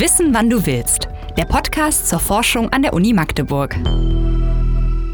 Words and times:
Wissen, 0.00 0.32
wann 0.32 0.48
du 0.48 0.64
willst. 0.64 1.08
Der 1.36 1.44
Podcast 1.44 2.08
zur 2.08 2.20
Forschung 2.20 2.72
an 2.72 2.80
der 2.80 2.94
Uni 2.94 3.12
Magdeburg. 3.12 3.76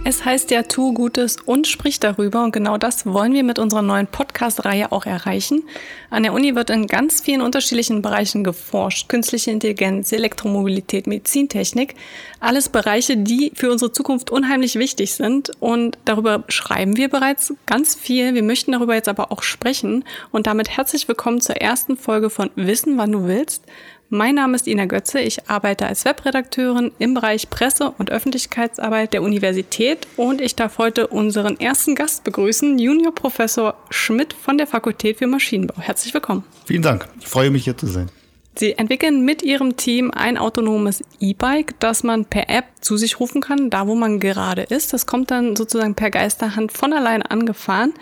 Es 0.05 0.25
heißt 0.25 0.53
ja, 0.53 0.63
tu 0.63 0.95
Gutes 0.95 1.39
und 1.45 1.67
sprich 1.67 1.99
darüber. 1.99 2.45
Und 2.45 2.53
genau 2.53 2.79
das 2.79 3.05
wollen 3.05 3.33
wir 3.33 3.43
mit 3.43 3.59
unserer 3.59 3.83
neuen 3.83 4.07
Podcast-Reihe 4.07 4.93
auch 4.93 5.05
erreichen. 5.05 5.65
An 6.11 6.23
der 6.23 6.33
Uni 6.33 6.55
wird 6.55 6.71
in 6.71 6.87
ganz 6.87 7.21
vielen 7.21 7.41
unterschiedlichen 7.41 8.01
Bereichen 8.01 8.45
geforscht. 8.45 9.09
Künstliche 9.09 9.51
Intelligenz, 9.51 10.13
Elektromobilität, 10.13 11.09
Medizintechnik. 11.09 11.97
Alles 12.39 12.69
Bereiche, 12.69 13.17
die 13.17 13.51
für 13.57 13.73
unsere 13.73 13.91
Zukunft 13.91 14.31
unheimlich 14.31 14.77
wichtig 14.77 15.15
sind. 15.15 15.51
Und 15.59 15.99
darüber 16.05 16.45
schreiben 16.47 16.97
wir 16.97 17.09
bereits 17.09 17.53
ganz 17.67 17.97
viel. 17.97 18.35
Wir 18.35 18.45
möchten 18.45 18.71
darüber 18.71 18.95
jetzt 18.95 19.09
aber 19.09 19.33
auch 19.33 19.43
sprechen. 19.43 20.05
Und 20.31 20.47
damit 20.47 20.77
herzlich 20.77 21.09
willkommen 21.09 21.41
zur 21.41 21.57
ersten 21.57 21.97
Folge 21.97 22.31
von 22.31 22.51
Wissen, 22.55 22.97
wann 22.97 23.11
du 23.11 23.27
willst. 23.27 23.65
Mein 24.09 24.37
Name 24.37 24.55
ist 24.55 24.69
Ina 24.69 24.85
Götze. 24.85 25.19
Ich 25.19 25.51
arbeite 25.51 25.85
als 25.87 26.05
Webredakteurin 26.05 26.93
im 27.01 27.15
Bereich 27.15 27.51
Presse- 27.51 27.93
und 27.99 28.13
Öffentlichkeitsarbeit 28.13 29.13
der 29.13 29.23
Universität 29.23 30.07
und 30.17 30.41
ich 30.41 30.55
darf 30.55 30.79
heute 30.79 31.09
unseren 31.09 31.59
ersten 31.59 31.97
Gast 31.97 32.23
begrüßen, 32.23 32.79
Junior 32.79 33.13
Professor 33.13 33.75
Schmidt 33.91 34.33
von 34.33 34.59
der 34.59 34.69
Fakultät 34.69 35.19
für 35.19 35.27
Maschinenbau. 35.27 35.81
Herzlich 35.81 36.15
willkommen. 36.15 36.45
Vielen 36.67 36.83
Dank. 36.83 37.09
Ich 37.19 37.27
freue 37.27 37.51
mich 37.51 37.65
hier 37.65 37.77
zu 37.77 37.89
sein. 37.89 38.09
Sie 38.55 38.79
entwickeln 38.79 39.25
mit 39.25 39.43
Ihrem 39.43 39.77
Team 39.77 40.13
ein 40.13 40.39
autonomes 40.39 41.03
E-Bike, 41.19 41.75
das 41.81 42.05
man 42.05 42.27
per 42.27 42.49
App 42.49 42.67
zu 42.81 42.97
sich 42.97 43.19
rufen 43.19 43.41
kann, 43.41 43.71
da 43.71 43.89
wo 43.89 43.97
man 43.97 44.21
gerade 44.21 44.63
ist. 44.63 44.93
Das 44.93 45.07
kommt 45.07 45.33
dann 45.33 45.57
sozusagen 45.57 45.97
per 45.97 46.13
Geisterhand 46.13 46.71
von 46.71 46.93
allein 46.93 47.23
angefahren. 47.23 47.93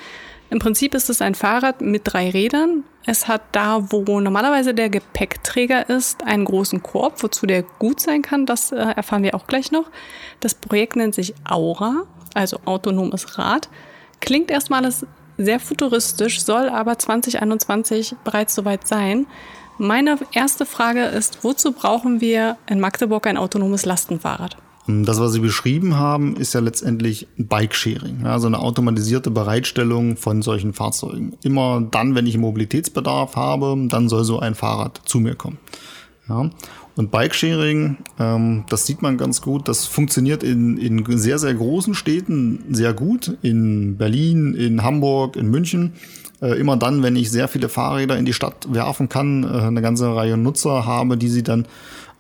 Im 0.54 0.60
Prinzip 0.60 0.94
ist 0.94 1.10
es 1.10 1.20
ein 1.20 1.34
Fahrrad 1.34 1.80
mit 1.80 2.02
drei 2.04 2.30
Rädern. 2.30 2.84
Es 3.04 3.26
hat 3.26 3.42
da, 3.50 3.90
wo 3.90 4.20
normalerweise 4.20 4.72
der 4.72 4.88
Gepäckträger 4.88 5.90
ist, 5.90 6.22
einen 6.22 6.44
großen 6.44 6.80
Korb, 6.80 7.24
wozu 7.24 7.44
der 7.44 7.64
gut 7.64 7.98
sein 7.98 8.22
kann. 8.22 8.46
Das 8.46 8.70
äh, 8.70 8.76
erfahren 8.76 9.24
wir 9.24 9.34
auch 9.34 9.48
gleich 9.48 9.72
noch. 9.72 9.90
Das 10.38 10.54
Projekt 10.54 10.94
nennt 10.94 11.12
sich 11.12 11.34
Aura, 11.42 12.04
also 12.34 12.60
autonomes 12.66 13.36
Rad. 13.36 13.68
Klingt 14.20 14.48
erstmal 14.48 14.88
sehr 15.38 15.58
futuristisch, 15.58 16.40
soll 16.40 16.68
aber 16.68 17.00
2021 17.00 18.14
bereits 18.22 18.54
soweit 18.54 18.86
sein. 18.86 19.26
Meine 19.78 20.18
erste 20.30 20.66
Frage 20.66 21.06
ist, 21.06 21.42
wozu 21.42 21.72
brauchen 21.72 22.20
wir 22.20 22.58
in 22.68 22.78
Magdeburg 22.78 23.26
ein 23.26 23.38
autonomes 23.38 23.86
Lastenfahrrad? 23.86 24.56
Das, 24.86 25.18
was 25.18 25.32
Sie 25.32 25.40
beschrieben 25.40 25.96
haben, 25.96 26.36
ist 26.36 26.52
ja 26.52 26.60
letztendlich 26.60 27.26
Bike-Sharing, 27.38 28.26
also 28.26 28.48
eine 28.48 28.58
automatisierte 28.58 29.30
Bereitstellung 29.30 30.18
von 30.18 30.42
solchen 30.42 30.74
Fahrzeugen. 30.74 31.32
Immer 31.42 31.86
dann, 31.90 32.14
wenn 32.14 32.26
ich 32.26 32.36
Mobilitätsbedarf 32.36 33.34
habe, 33.34 33.76
dann 33.88 34.10
soll 34.10 34.24
so 34.24 34.40
ein 34.40 34.54
Fahrrad 34.54 35.00
zu 35.06 35.20
mir 35.20 35.36
kommen. 35.36 35.58
Ja. 36.28 36.50
Und 36.96 37.10
Bike-Sharing, 37.10 37.96
ähm, 38.20 38.64
das 38.68 38.86
sieht 38.86 39.02
man 39.02 39.16
ganz 39.16 39.40
gut, 39.40 39.68
das 39.68 39.86
funktioniert 39.86 40.42
in, 40.42 40.76
in 40.76 41.18
sehr, 41.18 41.38
sehr 41.38 41.54
großen 41.54 41.94
Städten 41.94 42.62
sehr 42.70 42.92
gut. 42.92 43.36
In 43.42 43.96
Berlin, 43.96 44.54
in 44.54 44.82
Hamburg, 44.82 45.36
in 45.36 45.50
München. 45.50 45.94
Äh, 46.40 46.58
immer 46.60 46.76
dann, 46.76 47.02
wenn 47.02 47.16
ich 47.16 47.30
sehr 47.30 47.48
viele 47.48 47.68
Fahrräder 47.68 48.16
in 48.16 48.26
die 48.26 48.32
Stadt 48.32 48.72
werfen 48.72 49.08
kann, 49.08 49.44
äh, 49.44 49.46
eine 49.46 49.82
ganze 49.82 50.14
Reihe 50.14 50.36
Nutzer 50.36 50.86
habe, 50.86 51.16
die 51.16 51.28
sie 51.28 51.42
dann 51.42 51.66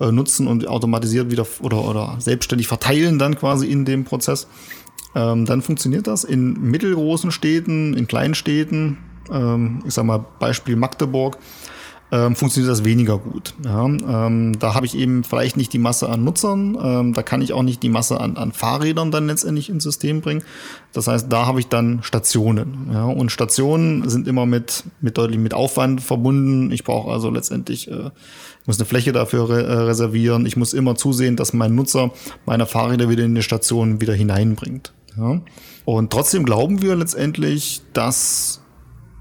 äh, 0.00 0.10
nutzen 0.10 0.46
und 0.46 0.66
automatisiert 0.66 1.30
wieder 1.30 1.46
oder, 1.60 1.84
oder 1.88 2.16
selbstständig 2.18 2.66
verteilen 2.66 3.18
dann 3.18 3.36
quasi 3.36 3.66
in 3.66 3.84
dem 3.84 4.04
Prozess. 4.04 4.46
Ähm, 5.14 5.44
dann 5.44 5.62
funktioniert 5.62 6.06
das 6.06 6.24
in 6.24 6.60
mittelgroßen 6.60 7.30
Städten, 7.30 7.94
in 7.94 8.06
kleinen 8.06 8.34
Städten. 8.34 8.98
Ähm, 9.30 9.82
ich 9.86 9.94
sag 9.94 10.04
mal 10.04 10.24
Beispiel 10.38 10.76
Magdeburg 10.76 11.38
ähm, 12.14 12.36
funktioniert 12.36 12.70
das 12.70 12.84
weniger 12.84 13.18
gut. 13.18 13.54
Ja, 13.64 13.86
ähm, 13.86 14.56
da 14.60 14.74
habe 14.74 14.86
ich 14.86 14.96
eben 14.96 15.24
vielleicht 15.24 15.56
nicht 15.56 15.72
die 15.72 15.78
Masse 15.78 16.08
an 16.08 16.22
Nutzern, 16.22 16.78
ähm, 16.80 17.12
da 17.12 17.24
kann 17.24 17.42
ich 17.42 17.52
auch 17.52 17.64
nicht 17.64 17.82
die 17.82 17.88
Masse 17.88 18.20
an, 18.20 18.36
an 18.36 18.52
Fahrrädern 18.52 19.10
dann 19.10 19.26
letztendlich 19.26 19.68
ins 19.68 19.82
System 19.82 20.20
bringen. 20.20 20.44
Das 20.92 21.08
heißt, 21.08 21.26
da 21.32 21.46
habe 21.46 21.58
ich 21.58 21.66
dann 21.66 22.04
Stationen. 22.04 22.88
Ja, 22.92 23.06
und 23.06 23.32
Stationen 23.32 24.08
sind 24.08 24.28
immer 24.28 24.46
mit, 24.46 24.84
mit 25.00 25.18
deutlich 25.18 25.40
mit 25.40 25.54
Aufwand 25.54 26.00
verbunden. 26.00 26.70
Ich 26.70 26.84
brauche 26.84 27.10
also 27.10 27.30
letztendlich, 27.30 27.90
äh, 27.90 28.10
muss 28.64 28.78
eine 28.78 28.86
Fläche 28.86 29.10
dafür 29.10 29.48
re 29.48 29.64
äh, 29.64 29.72
reservieren. 29.72 30.46
Ich 30.46 30.56
muss 30.56 30.72
immer 30.72 30.94
zusehen, 30.94 31.34
dass 31.34 31.52
mein 31.52 31.74
Nutzer 31.74 32.12
meine 32.46 32.66
Fahrräder 32.66 33.08
wieder 33.08 33.24
in 33.24 33.34
die 33.34 33.42
Station 33.42 34.00
wieder 34.00 34.14
hineinbringt. 34.14 34.92
Ja. 35.16 35.40
Und 35.84 36.12
trotzdem 36.12 36.44
glauben 36.44 36.80
wir 36.80 36.94
letztendlich, 36.94 37.82
dass 37.92 38.60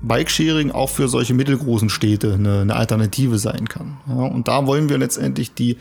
Bikesharing 0.03 0.71
auch 0.71 0.89
für 0.89 1.07
solche 1.07 1.33
mittelgroßen 1.33 1.89
Städte 1.89 2.33
eine, 2.33 2.61
eine 2.61 2.75
Alternative 2.75 3.37
sein 3.37 3.67
kann. 3.67 3.97
Ja, 4.07 4.25
und 4.25 4.47
da 4.47 4.67
wollen 4.67 4.89
wir 4.89 4.97
letztendlich 4.97 5.53
die, 5.53 5.77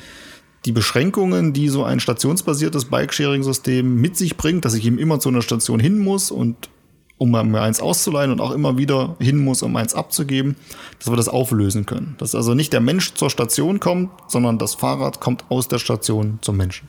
die 0.65 0.73
Beschränkungen, 0.73 1.53
die 1.53 1.69
so 1.69 1.85
ein 1.85 2.01
stationsbasiertes 2.01 2.87
Bikesharing-System 2.87 4.01
mit 4.01 4.17
sich 4.17 4.37
bringt, 4.37 4.65
dass 4.65 4.75
ich 4.75 4.87
eben 4.87 4.99
immer 4.99 5.21
zu 5.21 5.29
einer 5.29 5.43
Station 5.43 5.81
hin 5.81 5.99
muss 5.99 6.31
und 6.31 6.71
um 7.19 7.31
mir 7.31 7.61
eins 7.61 7.81
auszuleihen 7.81 8.33
und 8.33 8.41
auch 8.41 8.51
immer 8.51 8.79
wieder 8.79 9.17
hin 9.21 9.39
muss, 9.39 9.63
um 9.63 9.77
eins 9.77 9.95
abzugeben, 9.95 10.57
dass 10.99 11.11
wir 11.11 11.17
das 11.17 11.29
auflösen 11.29 11.87
können. 11.87 12.17
Dass 12.19 12.35
also 12.35 12.55
nicht 12.55 12.73
der 12.73 12.81
Mensch 12.81 13.15
zur 13.15 13.31
Station 13.31 13.79
kommt, 13.79 14.11
sondern 14.27 14.59
das 14.59 14.75
Fahrrad 14.75 15.21
kommt 15.21 15.45
aus 15.49 15.69
der 15.69 15.79
Station 15.79 16.39
zum 16.43 16.57
Menschen. 16.57 16.89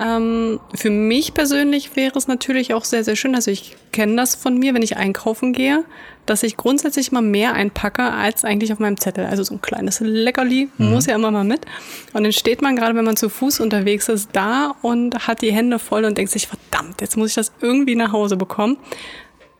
Ähm, 0.00 0.60
für 0.74 0.90
mich 0.90 1.34
persönlich 1.34 1.96
wäre 1.96 2.16
es 2.16 2.28
natürlich 2.28 2.72
auch 2.72 2.84
sehr, 2.84 3.02
sehr 3.02 3.16
schön. 3.16 3.34
Also 3.34 3.50
ich 3.50 3.76
kenne 3.90 4.14
das 4.16 4.36
von 4.36 4.56
mir, 4.56 4.74
wenn 4.74 4.82
ich 4.82 4.96
einkaufen 4.96 5.52
gehe, 5.52 5.84
dass 6.24 6.44
ich 6.44 6.56
grundsätzlich 6.56 7.10
mal 7.10 7.22
mehr 7.22 7.54
einpacke 7.54 8.02
als 8.02 8.44
eigentlich 8.44 8.72
auf 8.72 8.78
meinem 8.78 8.98
Zettel. 8.98 9.26
Also 9.26 9.42
so 9.42 9.54
ein 9.54 9.60
kleines 9.60 9.98
Leckerli 10.00 10.68
mhm. 10.78 10.90
muss 10.90 11.06
ja 11.06 11.16
immer 11.16 11.30
mal 11.30 11.44
mit. 11.44 11.66
Und 12.12 12.22
dann 12.22 12.32
steht 12.32 12.62
man 12.62 12.76
gerade, 12.76 12.94
wenn 12.94 13.04
man 13.04 13.16
zu 13.16 13.28
Fuß 13.28 13.58
unterwegs 13.60 14.08
ist, 14.08 14.30
da 14.34 14.74
und 14.82 15.26
hat 15.26 15.42
die 15.42 15.52
Hände 15.52 15.78
voll 15.80 16.04
und 16.04 16.16
denkt 16.16 16.30
sich, 16.30 16.46
verdammt, 16.46 17.00
jetzt 17.00 17.16
muss 17.16 17.30
ich 17.30 17.34
das 17.34 17.52
irgendwie 17.60 17.96
nach 17.96 18.12
Hause 18.12 18.36
bekommen. 18.36 18.76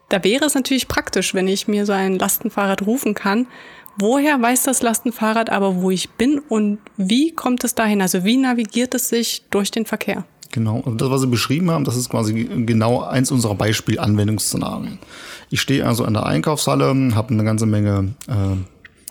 Da 0.08 0.22
wäre 0.24 0.44
es 0.44 0.54
natürlich 0.54 0.88
praktisch, 0.88 1.34
wenn 1.34 1.48
ich 1.48 1.68
mir 1.68 1.84
so 1.84 1.92
ein 1.92 2.18
Lastenfahrrad 2.18 2.86
rufen 2.86 3.14
kann. 3.14 3.46
Woher 4.00 4.40
weiß 4.40 4.62
das 4.62 4.80
Lastenfahrrad 4.82 5.50
aber, 5.50 5.82
wo 5.82 5.90
ich 5.90 6.10
bin 6.10 6.38
und 6.48 6.78
wie 6.96 7.32
kommt 7.32 7.64
es 7.64 7.74
dahin? 7.74 8.00
Also 8.00 8.24
wie 8.24 8.36
navigiert 8.36 8.94
es 8.94 9.08
sich 9.08 9.44
durch 9.50 9.72
den 9.72 9.86
Verkehr? 9.86 10.24
Genau, 10.52 10.76
und 10.76 11.00
das, 11.00 11.10
was 11.10 11.20
Sie 11.20 11.26
beschrieben 11.26 11.70
haben, 11.70 11.84
das 11.84 11.96
ist 11.96 12.08
quasi 12.08 12.32
genau 12.64 13.02
eins 13.02 13.30
unserer 13.30 13.54
Beispiel-Anwendungsszenarien. 13.54 14.98
Ich 15.50 15.60
stehe 15.60 15.86
also 15.86 16.04
an 16.04 16.14
der 16.14 16.26
Einkaufshalle, 16.26 16.94
habe 17.14 17.34
eine 17.34 17.44
ganze 17.44 17.66
Menge 17.66 18.14
äh, 18.28 18.56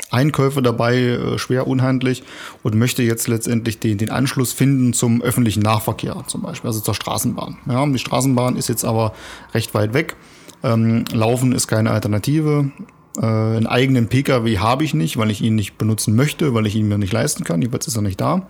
Einkäufe 0.09 0.61
dabei, 0.61 0.97
äh, 0.97 1.37
schwer 1.37 1.67
unhandlich 1.67 2.23
und 2.63 2.75
möchte 2.75 3.03
jetzt 3.03 3.27
letztendlich 3.27 3.79
den, 3.79 3.97
den 3.97 4.09
Anschluss 4.09 4.53
finden 4.53 4.93
zum 4.93 5.21
öffentlichen 5.21 5.61
Nahverkehr 5.61 6.23
zum 6.27 6.41
Beispiel, 6.41 6.69
also 6.69 6.79
zur 6.79 6.93
Straßenbahn. 6.93 7.57
Ja, 7.69 7.85
die 7.85 7.99
Straßenbahn 7.99 8.55
ist 8.55 8.69
jetzt 8.69 8.85
aber 8.85 9.13
recht 9.53 9.73
weit 9.73 9.93
weg. 9.93 10.15
Ähm, 10.63 11.05
Laufen 11.11 11.51
ist 11.51 11.67
keine 11.67 11.91
Alternative. 11.91 12.71
Äh, 13.17 13.25
einen 13.25 13.67
eigenen 13.67 14.07
Pkw 14.07 14.57
habe 14.59 14.83
ich 14.83 14.93
nicht, 14.93 15.17
weil 15.17 15.31
ich 15.31 15.41
ihn 15.41 15.55
nicht 15.55 15.77
benutzen 15.77 16.15
möchte, 16.15 16.53
weil 16.53 16.67
ich 16.67 16.75
ihn 16.75 16.87
mir 16.87 16.97
nicht 16.97 17.13
leisten 17.13 17.43
kann. 17.43 17.61
Jedenfalls 17.61 17.87
ist 17.87 17.95
er 17.95 18.01
nicht 18.01 18.21
da. 18.21 18.47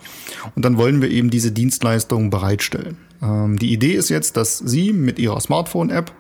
Und 0.56 0.66
dann 0.66 0.78
wollen 0.78 1.02
wir 1.02 1.10
eben 1.10 1.30
diese 1.30 1.52
Dienstleistung 1.52 2.30
bereitstellen. 2.30 2.98
Ähm, 3.22 3.58
die 3.58 3.72
Idee 3.72 3.94
ist 3.94 4.10
jetzt, 4.10 4.38
dass 4.38 4.58
Sie 4.58 4.94
mit 4.94 5.20
Ihrer 5.20 5.40
Smartphone-App 5.40 6.12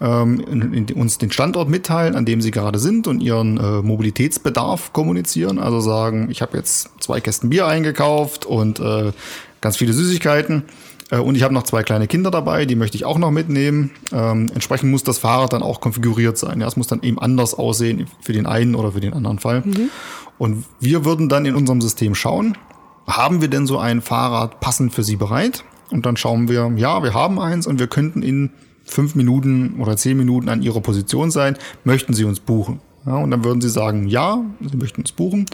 ähm, 0.00 0.86
uns 0.94 1.18
den 1.18 1.30
Standort 1.30 1.68
mitteilen, 1.68 2.14
an 2.14 2.24
dem 2.24 2.40
Sie 2.40 2.50
gerade 2.50 2.78
sind 2.78 3.06
und 3.06 3.20
Ihren 3.20 3.58
äh, 3.58 3.82
Mobilitätsbedarf 3.82 4.92
kommunizieren. 4.92 5.58
Also 5.58 5.80
sagen, 5.80 6.28
ich 6.30 6.42
habe 6.42 6.56
jetzt 6.56 6.90
zwei 7.00 7.20
Kästen 7.20 7.50
Bier 7.50 7.66
eingekauft 7.66 8.46
und 8.46 8.80
äh, 8.80 9.12
ganz 9.60 9.76
viele 9.76 9.92
Süßigkeiten 9.92 10.64
und 11.18 11.36
ich 11.36 11.42
habe 11.42 11.52
noch 11.52 11.64
zwei 11.64 11.82
kleine 11.82 12.06
Kinder 12.06 12.30
dabei, 12.30 12.64
die 12.64 12.74
möchte 12.74 12.96
ich 12.96 13.04
auch 13.04 13.18
noch 13.18 13.30
mitnehmen. 13.30 13.90
Ähm, 14.12 14.50
entsprechend 14.54 14.90
muss 14.90 15.02
das 15.02 15.18
Fahrrad 15.18 15.52
dann 15.52 15.62
auch 15.62 15.80
konfiguriert 15.80 16.38
sein. 16.38 16.60
Ja, 16.60 16.66
es 16.66 16.76
muss 16.76 16.86
dann 16.86 17.02
eben 17.02 17.18
anders 17.18 17.54
aussehen 17.54 18.06
für 18.20 18.32
den 18.32 18.46
einen 18.46 18.74
oder 18.74 18.92
für 18.92 19.00
den 19.00 19.12
anderen 19.12 19.38
Fall. 19.38 19.60
Mhm. 19.60 19.90
Und 20.38 20.64
wir 20.80 21.04
würden 21.04 21.28
dann 21.28 21.44
in 21.44 21.54
unserem 21.54 21.80
System 21.80 22.14
schauen, 22.14 22.56
haben 23.06 23.40
wir 23.40 23.48
denn 23.48 23.66
so 23.66 23.78
ein 23.78 24.00
Fahrrad 24.00 24.60
passend 24.60 24.94
für 24.94 25.02
Sie 25.02 25.16
bereit? 25.16 25.64
Und 25.90 26.06
dann 26.06 26.16
schauen 26.16 26.48
wir, 26.48 26.72
ja, 26.76 27.02
wir 27.02 27.12
haben 27.12 27.38
eins 27.38 27.66
und 27.66 27.78
wir 27.78 27.86
könnten 27.86 28.22
in 28.22 28.50
fünf 28.84 29.14
Minuten 29.14 29.80
oder 29.80 29.96
zehn 29.96 30.16
Minuten 30.16 30.48
an 30.48 30.62
Ihrer 30.62 30.80
Position 30.80 31.30
sein. 31.30 31.56
Möchten 31.84 32.14
Sie 32.14 32.24
uns 32.24 32.40
buchen? 32.40 32.80
Ja, 33.04 33.16
und 33.16 33.30
dann 33.32 33.42
würden 33.42 33.60
sie 33.60 33.68
sagen, 33.68 34.06
ja, 34.06 34.44
sie 34.60 34.76
möchten 34.76 35.02
es 35.02 35.10
buchen. 35.10 35.46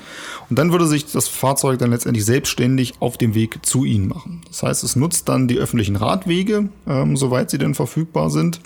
Und 0.50 0.58
dann 0.58 0.70
würde 0.70 0.86
sich 0.86 1.10
das 1.10 1.28
Fahrzeug 1.28 1.78
dann 1.78 1.90
letztendlich 1.90 2.24
selbstständig 2.24 2.94
auf 3.00 3.16
dem 3.16 3.34
Weg 3.34 3.64
zu 3.64 3.84
ihnen 3.84 4.08
machen. 4.08 4.42
Das 4.48 4.62
heißt, 4.62 4.84
es 4.84 4.96
nutzt 4.96 5.28
dann 5.28 5.48
die 5.48 5.56
öffentlichen 5.56 5.96
Radwege, 5.96 6.68
ähm, 6.86 7.16
soweit 7.16 7.50
sie 7.50 7.58
denn 7.58 7.74
verfügbar 7.74 8.28
sind. 8.30 8.60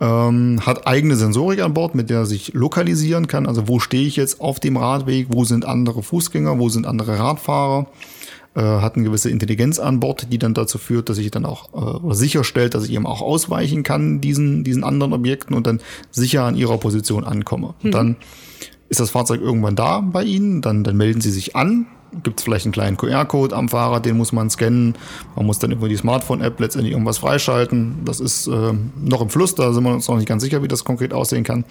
Ähm, 0.00 0.60
hat 0.64 0.86
eigene 0.86 1.16
Sensorik 1.16 1.60
an 1.60 1.74
Bord, 1.74 1.94
mit 1.94 2.08
der 2.08 2.20
er 2.20 2.26
sich 2.26 2.54
lokalisieren 2.54 3.26
kann. 3.26 3.46
Also 3.46 3.68
wo 3.68 3.78
stehe 3.78 4.06
ich 4.06 4.16
jetzt 4.16 4.40
auf 4.40 4.58
dem 4.58 4.78
Radweg, 4.78 5.26
wo 5.30 5.44
sind 5.44 5.66
andere 5.66 6.02
Fußgänger, 6.02 6.58
wo 6.58 6.70
sind 6.70 6.86
andere 6.86 7.18
Radfahrer 7.18 7.86
äh, 8.54 8.60
hat 8.60 8.96
eine 8.96 9.04
gewisse 9.04 9.30
Intelligenz 9.30 9.78
an 9.78 10.00
Bord, 10.00 10.26
die 10.30 10.38
dann 10.38 10.54
dazu 10.54 10.78
führt, 10.78 11.08
dass 11.08 11.18
ich 11.18 11.30
dann 11.30 11.46
auch 11.46 11.72
äh, 11.72 12.04
oder 12.04 12.14
sicherstellt, 12.14 12.74
dass 12.74 12.84
ich 12.84 12.92
eben 12.92 13.06
auch 13.06 13.22
ausweichen 13.22 13.82
kann 13.82 14.20
diesen 14.20 14.64
diesen 14.64 14.84
anderen 14.84 15.12
Objekten 15.12 15.56
und 15.56 15.66
dann 15.66 15.80
sicher 16.10 16.44
an 16.44 16.56
ihrer 16.56 16.78
Position 16.78 17.24
ankomme. 17.24 17.68
Mhm. 17.68 17.84
Und 17.84 17.90
dann 17.92 18.16
ist 18.88 19.00
das 19.00 19.10
Fahrzeug 19.10 19.40
irgendwann 19.40 19.76
da 19.76 20.00
bei 20.00 20.22
Ihnen, 20.24 20.60
dann 20.60 20.84
dann 20.84 20.96
melden 20.96 21.20
Sie 21.20 21.30
sich 21.30 21.56
an 21.56 21.86
gibt 22.22 22.40
es 22.40 22.44
vielleicht 22.44 22.66
einen 22.66 22.72
kleinen 22.72 22.96
QR-Code 22.96 23.56
am 23.56 23.68
Fahrrad, 23.68 24.04
den 24.04 24.16
muss 24.16 24.32
man 24.32 24.50
scannen. 24.50 24.94
Man 25.34 25.46
muss 25.46 25.58
dann 25.58 25.72
über 25.72 25.88
die 25.88 25.96
Smartphone-App 25.96 26.60
letztendlich 26.60 26.92
irgendwas 26.92 27.18
freischalten. 27.18 28.04
Das 28.04 28.20
ist 28.20 28.46
äh, 28.46 28.72
noch 29.00 29.22
im 29.22 29.30
Fluss, 29.30 29.54
da 29.54 29.72
sind 29.72 29.84
wir 29.84 29.92
uns 29.92 30.08
noch 30.08 30.16
nicht 30.16 30.28
ganz 30.28 30.42
sicher, 30.42 30.62
wie 30.62 30.68
das 30.68 30.84
konkret 30.84 31.14
aussehen 31.14 31.44
kann. 31.44 31.64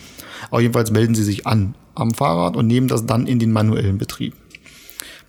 Aber 0.50 0.62
jedenfalls 0.62 0.92
melden 0.92 1.16
Sie 1.16 1.24
sich 1.24 1.46
an 1.46 1.76
am 1.94 2.12
Fahrrad 2.12 2.56
und 2.56 2.68
nehmen 2.68 2.88
das 2.88 3.06
dann 3.06 3.28
in 3.28 3.38
den 3.38 3.52
manuellen 3.52 3.98
Betrieb. 3.98 4.34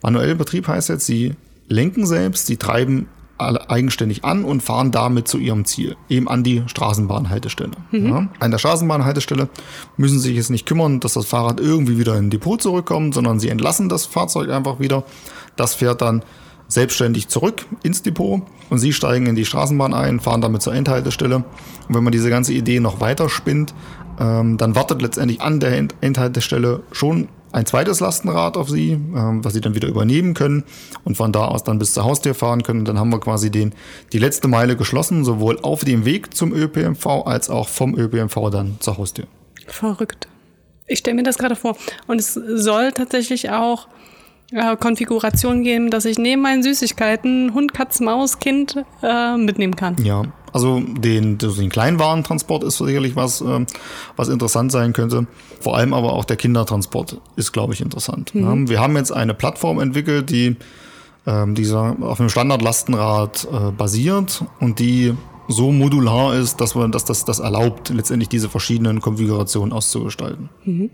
Manueller 0.02 0.34
Betrieb 0.34 0.68
heißt 0.68 0.88
jetzt, 0.88 1.06
Sie 1.06 1.34
lenken 1.68 2.06
selbst, 2.06 2.46
Sie 2.46 2.56
treiben 2.56 3.08
eigenständig 3.38 4.24
an 4.24 4.44
und 4.44 4.62
fahren 4.62 4.92
damit 4.92 5.26
zu 5.26 5.38
ihrem 5.38 5.64
Ziel, 5.64 5.96
eben 6.08 6.28
an 6.28 6.44
die 6.44 6.62
Straßenbahnhaltestelle. 6.66 7.72
Mhm. 7.90 8.06
Ja. 8.06 8.28
An 8.38 8.50
der 8.50 8.58
Straßenbahnhaltestelle 8.58 9.48
müssen 9.96 10.20
sie 10.20 10.28
sich 10.28 10.36
jetzt 10.36 10.50
nicht 10.50 10.66
kümmern, 10.66 11.00
dass 11.00 11.14
das 11.14 11.26
Fahrrad 11.26 11.60
irgendwie 11.60 11.98
wieder 11.98 12.16
in 12.16 12.26
ein 12.26 12.30
Depot 12.30 12.60
zurückkommt, 12.60 13.14
sondern 13.14 13.40
sie 13.40 13.48
entlassen 13.48 13.88
das 13.88 14.06
Fahrzeug 14.06 14.50
einfach 14.50 14.78
wieder. 14.78 15.04
Das 15.56 15.74
fährt 15.74 16.02
dann 16.02 16.22
selbstständig 16.68 17.28
zurück 17.28 17.66
ins 17.82 18.02
Depot 18.02 18.42
und 18.70 18.78
sie 18.78 18.92
steigen 18.92 19.26
in 19.26 19.34
die 19.34 19.44
Straßenbahn 19.44 19.92
ein, 19.92 20.20
fahren 20.20 20.40
damit 20.40 20.62
zur 20.62 20.74
Endhaltestelle. 20.74 21.36
Und 21.36 21.94
wenn 21.94 22.04
man 22.04 22.12
diese 22.12 22.30
ganze 22.30 22.52
Idee 22.52 22.80
noch 22.80 23.00
weiter 23.00 23.28
spinnt, 23.28 23.74
ähm, 24.18 24.56
dann 24.56 24.74
wartet 24.74 25.02
letztendlich 25.02 25.40
an 25.40 25.60
der 25.60 25.88
Endhaltestelle 26.00 26.82
schon 26.92 27.28
ein 27.52 27.66
zweites 27.66 28.00
Lastenrad 28.00 28.56
auf 28.56 28.68
sie, 28.68 28.92
ähm, 28.92 29.44
was 29.44 29.52
sie 29.52 29.60
dann 29.60 29.74
wieder 29.74 29.88
übernehmen 29.88 30.34
können 30.34 30.64
und 31.04 31.16
von 31.16 31.32
da 31.32 31.46
aus 31.46 31.64
dann 31.64 31.78
bis 31.78 31.92
zur 31.92 32.04
Haustür 32.04 32.34
fahren 32.34 32.62
können. 32.62 32.84
dann 32.84 32.98
haben 32.98 33.10
wir 33.10 33.20
quasi 33.20 33.50
den, 33.50 33.74
die 34.12 34.18
letzte 34.18 34.48
Meile 34.48 34.76
geschlossen, 34.76 35.24
sowohl 35.24 35.58
auf 35.62 35.84
dem 35.84 36.04
Weg 36.04 36.34
zum 36.34 36.52
ÖPNV 36.52 37.06
als 37.26 37.50
auch 37.50 37.68
vom 37.68 37.96
ÖPNV 37.96 38.50
dann 38.50 38.76
zur 38.80 38.98
Haustür. 38.98 39.26
Verrückt. 39.66 40.28
Ich 40.86 40.98
stelle 40.98 41.16
mir 41.16 41.22
das 41.22 41.38
gerade 41.38 41.56
vor. 41.56 41.76
Und 42.06 42.18
es 42.18 42.34
soll 42.34 42.92
tatsächlich 42.92 43.50
auch 43.50 43.88
äh, 44.52 44.76
Konfiguration 44.76 45.62
geben, 45.62 45.90
dass 45.90 46.04
ich 46.04 46.18
neben 46.18 46.42
meinen 46.42 46.62
Süßigkeiten 46.62 47.54
Hund, 47.54 47.72
Katz, 47.72 48.00
Maus, 48.00 48.38
Kind 48.38 48.84
äh, 49.02 49.36
mitnehmen 49.36 49.76
kann. 49.76 49.96
Ja, 50.02 50.24
also 50.52 50.80
den, 50.80 51.38
den 51.38 51.68
Kleinwarentransport 51.68 52.64
ist 52.64 52.78
sicherlich 52.78 53.16
was, 53.16 53.40
äh, 53.40 53.64
was 54.16 54.28
interessant 54.28 54.72
sein 54.72 54.92
könnte. 54.92 55.26
Vor 55.60 55.76
allem 55.76 55.94
aber 55.94 56.12
auch 56.12 56.24
der 56.24 56.36
Kindertransport 56.36 57.20
ist, 57.36 57.52
glaube 57.52 57.74
ich, 57.74 57.80
interessant. 57.80 58.34
Mhm. 58.34 58.68
Wir 58.68 58.80
haben 58.80 58.96
jetzt 58.96 59.12
eine 59.12 59.34
Plattform 59.34 59.80
entwickelt, 59.80 60.30
die 60.30 60.56
ähm, 61.26 61.54
dieser 61.54 61.96
auf 62.00 62.20
einem 62.20 62.28
Standardlastenrad 62.28 63.48
äh, 63.50 63.70
basiert 63.70 64.44
und 64.60 64.78
die 64.78 65.14
so 65.48 65.72
modular 65.72 66.34
ist, 66.34 66.60
dass 66.60 66.74
man, 66.74 66.92
dass 66.92 67.04
das, 67.04 67.24
das 67.24 67.38
erlaubt, 67.38 67.90
letztendlich 67.90 68.28
diese 68.28 68.48
verschiedenen 68.48 69.00
Konfigurationen 69.00 69.72
auszugestalten. 69.72 70.48
Mhm. 70.64 70.90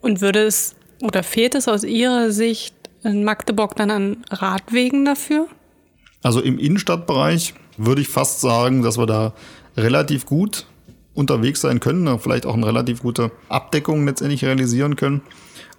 Und 0.00 0.20
würde 0.20 0.42
es 0.42 0.74
oder 1.02 1.22
fehlt 1.22 1.54
es 1.54 1.68
aus 1.68 1.84
Ihrer 1.84 2.30
Sicht 2.30 2.74
in 3.02 3.24
Magdeburg 3.24 3.74
dann 3.76 3.90
an 3.90 4.16
Radwegen 4.30 5.04
dafür? 5.04 5.48
Also 6.22 6.40
im 6.40 6.58
Innenstadtbereich 6.58 7.54
würde 7.76 8.00
ich 8.00 8.08
fast 8.08 8.40
sagen, 8.40 8.82
dass 8.82 8.98
wir 8.98 9.06
da 9.06 9.32
relativ 9.76 10.26
gut 10.26 10.66
unterwegs 11.14 11.60
sein 11.60 11.80
können, 11.80 12.18
vielleicht 12.18 12.46
auch 12.46 12.54
eine 12.54 12.66
relativ 12.66 13.02
gute 13.02 13.30
Abdeckung 13.48 14.06
letztendlich 14.06 14.44
realisieren 14.44 14.96
können. 14.96 15.22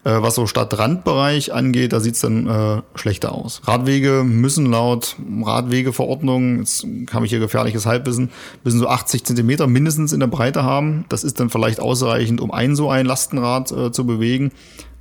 Äh, 0.05 0.21
was 0.21 0.35
so 0.35 0.47
Stadtrandbereich 0.47 1.53
angeht, 1.53 1.93
da 1.93 2.01
sieht's 2.01 2.19
dann 2.19 2.45
äh, 2.45 2.81
schlechter 2.95 3.31
aus. 3.31 3.61
Radwege 3.63 4.23
müssen 4.25 4.65
laut 4.65 5.15
Radwegeverordnung, 5.41 6.59
jetzt 6.59 6.85
habe 7.13 7.25
ich 7.25 7.31
hier 7.31 7.39
gefährliches 7.39 7.85
Halbwissen, 7.85 8.29
müssen 8.65 8.79
so 8.79 8.89
80 8.89 9.23
Zentimeter 9.23 9.65
mindestens 9.65 10.11
in 10.11 10.19
der 10.19 10.27
Breite 10.27 10.63
haben. 10.63 11.05
Das 11.07 11.23
ist 11.23 11.39
dann 11.39 11.49
vielleicht 11.49 11.79
ausreichend, 11.79 12.41
um 12.41 12.51
ein 12.51 12.75
so 12.75 12.89
ein 12.89 13.05
Lastenrad 13.05 13.71
äh, 13.71 13.91
zu 13.93 14.05
bewegen. 14.05 14.51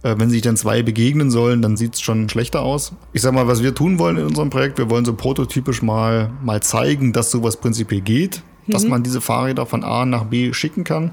Äh, 0.02 0.16
wenn 0.18 0.30
sich 0.30 0.42
dann 0.42 0.56
zwei 0.56 0.82
begegnen 0.82 1.30
sollen, 1.30 1.62
dann 1.62 1.76
sieht 1.76 1.94
es 1.94 2.00
schon 2.00 2.28
schlechter 2.28 2.62
aus. 2.62 2.92
Ich 3.12 3.22
sag 3.22 3.32
mal, 3.32 3.46
was 3.46 3.62
wir 3.62 3.74
tun 3.74 3.98
wollen 3.98 4.16
in 4.16 4.26
unserem 4.26 4.50
Projekt, 4.50 4.78
wir 4.78 4.90
wollen 4.90 5.04
so 5.04 5.14
prototypisch 5.14 5.82
mal, 5.82 6.30
mal 6.42 6.62
zeigen, 6.62 7.12
dass 7.12 7.30
sowas 7.30 7.56
prinzipiell 7.56 8.00
geht, 8.00 8.42
mhm. 8.66 8.72
dass 8.72 8.84
man 8.84 9.02
diese 9.02 9.20
Fahrräder 9.20 9.66
von 9.66 9.84
A 9.84 10.04
nach 10.04 10.24
B 10.24 10.52
schicken 10.52 10.84
kann. 10.84 11.12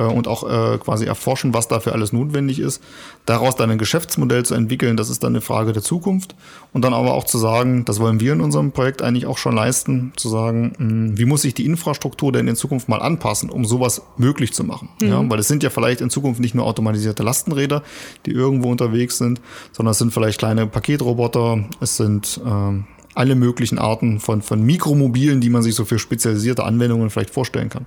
Äh, 0.00 0.04
und 0.04 0.26
auch 0.28 0.44
äh, 0.48 0.78
quasi 0.78 1.04
erforschen, 1.04 1.52
was 1.52 1.68
dafür 1.68 1.92
alles 1.92 2.12
notwendig 2.12 2.58
ist. 2.58 2.82
Daraus 3.26 3.56
dann 3.56 3.70
ein 3.70 3.78
Geschäftsmodell 3.78 4.44
zu 4.44 4.54
entwickeln, 4.54 4.96
das 4.96 5.10
ist 5.10 5.22
dann 5.22 5.32
eine 5.32 5.40
Frage 5.40 5.72
der 5.72 5.82
Zukunft. 5.82 6.34
Und 6.72 6.82
dann 6.82 6.94
aber 6.94 7.14
auch 7.14 7.24
zu 7.24 7.38
sagen, 7.38 7.84
das 7.84 8.00
wollen 8.00 8.20
wir 8.20 8.32
in 8.32 8.40
unserem 8.40 8.72
Projekt 8.72 9.02
eigentlich 9.02 9.26
auch 9.26 9.38
schon 9.38 9.54
leisten, 9.54 10.12
zu 10.16 10.28
sagen, 10.28 10.72
mh, 10.78 10.88
hm, 10.88 11.18
wie 11.18 11.24
muss 11.26 11.42
sich 11.42 11.54
die 11.54 11.66
Infrastruktur 11.66 12.32
denn 12.32 12.48
in 12.48 12.56
Zukunft 12.56 12.88
mal 12.88 13.02
anpassen, 13.02 13.50
um 13.50 13.64
sowas 13.64 14.02
möglich 14.16 14.54
zu 14.54 14.64
machen. 14.64 14.88
Mhm. 15.02 15.08
Ja, 15.08 15.30
weil 15.30 15.38
es 15.38 15.48
sind 15.48 15.62
ja 15.62 15.70
vielleicht 15.70 16.00
in 16.00 16.10
Zukunft 16.10 16.40
nicht 16.40 16.54
nur 16.54 16.64
automatisierte 16.64 17.22
Lastenräder, 17.22 17.82
die 18.26 18.30
irgendwo 18.30 18.70
unterwegs 18.70 19.18
sind, 19.18 19.40
sondern 19.72 19.92
es 19.92 19.98
sind 19.98 20.14
vielleicht 20.14 20.38
kleine 20.38 20.66
Paketroboter, 20.66 21.64
es 21.80 21.96
sind 21.96 22.40
äh, 22.44 22.82
alle 23.14 23.34
möglichen 23.34 23.78
Arten 23.78 24.20
von, 24.20 24.40
von 24.40 24.62
Mikromobilen, 24.62 25.40
die 25.40 25.50
man 25.50 25.62
sich 25.62 25.74
so 25.74 25.84
für 25.84 25.98
spezialisierte 25.98 26.64
Anwendungen 26.64 27.10
vielleicht 27.10 27.30
vorstellen 27.30 27.68
kann. 27.68 27.86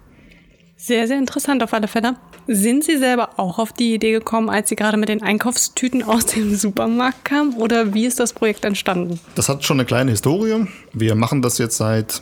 Sehr, 0.85 1.07
sehr 1.07 1.17
interessant 1.17 1.63
auf 1.63 1.71
alle 1.73 1.87
Fälle. 1.87 2.17
Sind 2.45 2.83
Sie 2.83 2.97
selber 2.97 3.39
auch 3.39 3.57
auf 3.57 3.71
die 3.71 3.93
Idee 3.93 4.11
gekommen, 4.11 4.49
als 4.49 4.67
Sie 4.67 4.75
gerade 4.75 4.97
mit 4.97 5.07
den 5.07 5.23
Einkaufstüten 5.23 6.03
aus 6.03 6.25
dem 6.25 6.55
Supermarkt 6.55 7.23
kamen? 7.23 7.53
Oder 7.53 7.93
wie 7.93 8.05
ist 8.05 8.19
das 8.19 8.33
Projekt 8.33 8.65
entstanden? 8.65 9.17
Das 9.35 9.47
hat 9.47 9.63
schon 9.63 9.77
eine 9.77 9.85
kleine 9.85 10.11
Historie. 10.11 10.67
Wir 10.91 11.15
machen 11.15 11.41
das 11.41 11.57
jetzt 11.57 11.77
seit 11.77 12.21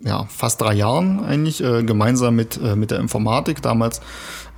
ja, 0.00 0.24
fast 0.30 0.62
drei 0.62 0.72
Jahren 0.72 1.22
eigentlich, 1.22 1.62
äh, 1.62 1.82
gemeinsam 1.82 2.34
mit, 2.34 2.58
äh, 2.64 2.76
mit 2.76 2.92
der 2.92 2.98
Informatik, 2.98 3.60
damals 3.60 4.00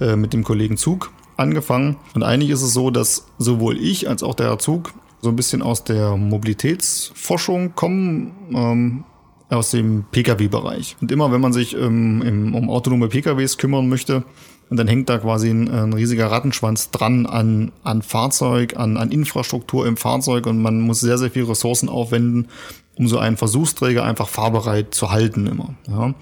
äh, 0.00 0.14
mit 0.14 0.32
dem 0.32 0.44
Kollegen 0.44 0.76
Zug 0.76 1.10
angefangen. 1.36 1.96
Und 2.14 2.22
eigentlich 2.22 2.50
ist 2.50 2.62
es 2.62 2.72
so, 2.72 2.90
dass 2.90 3.26
sowohl 3.38 3.78
ich 3.78 4.08
als 4.08 4.22
auch 4.22 4.36
der 4.36 4.60
Zug 4.60 4.92
so 5.22 5.28
ein 5.28 5.34
bisschen 5.34 5.60
aus 5.60 5.82
der 5.82 6.16
Mobilitätsforschung 6.16 7.74
kommen. 7.74 8.30
Ähm, 8.54 9.04
aus 9.50 9.70
dem 9.70 10.04
Pkw-Bereich. 10.10 10.96
Und 11.00 11.12
immer 11.12 11.32
wenn 11.32 11.40
man 11.40 11.52
sich 11.52 11.76
ähm, 11.76 12.22
im, 12.22 12.54
um 12.54 12.70
autonome 12.70 13.08
Pkws 13.08 13.58
kümmern 13.58 13.88
möchte, 13.88 14.24
und 14.70 14.76
dann 14.76 14.86
hängt 14.86 15.08
da 15.08 15.18
quasi 15.18 15.50
ein, 15.50 15.68
ein, 15.68 15.92
riesiger 15.92 16.30
Rattenschwanz 16.30 16.92
dran 16.92 17.26
an, 17.26 17.72
an 17.82 18.02
Fahrzeug, 18.02 18.76
an, 18.76 18.96
an 18.96 19.10
Infrastruktur 19.10 19.84
im 19.84 19.96
Fahrzeug 19.96 20.46
und 20.46 20.62
man 20.62 20.80
muss 20.80 21.00
sehr, 21.00 21.18
sehr 21.18 21.30
viele 21.30 21.48
Ressourcen 21.48 21.88
aufwenden, 21.88 22.46
um 22.94 23.08
so 23.08 23.18
einen 23.18 23.36
Versuchsträger 23.36 24.04
einfach 24.04 24.28
fahrbereit 24.28 24.94
zu 24.94 25.10
halten 25.10 25.48
immer. 25.48 25.74
Ja. 25.88 26.14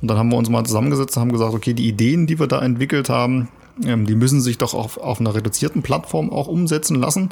Und 0.00 0.08
dann 0.08 0.16
haben 0.16 0.30
wir 0.30 0.38
uns 0.38 0.48
mal 0.48 0.64
zusammengesetzt 0.64 1.16
und 1.16 1.20
haben 1.20 1.32
gesagt, 1.32 1.52
okay, 1.52 1.74
die 1.74 1.86
Ideen, 1.86 2.26
die 2.26 2.38
wir 2.38 2.46
da 2.46 2.62
entwickelt 2.62 3.10
haben, 3.10 3.48
ähm, 3.84 4.06
die 4.06 4.14
müssen 4.14 4.40
sich 4.40 4.56
doch 4.56 4.72
auf, 4.72 4.96
auf 4.96 5.20
einer 5.20 5.34
reduzierten 5.34 5.82
Plattform 5.82 6.30
auch 6.30 6.46
umsetzen 6.46 6.96
lassen. 6.96 7.30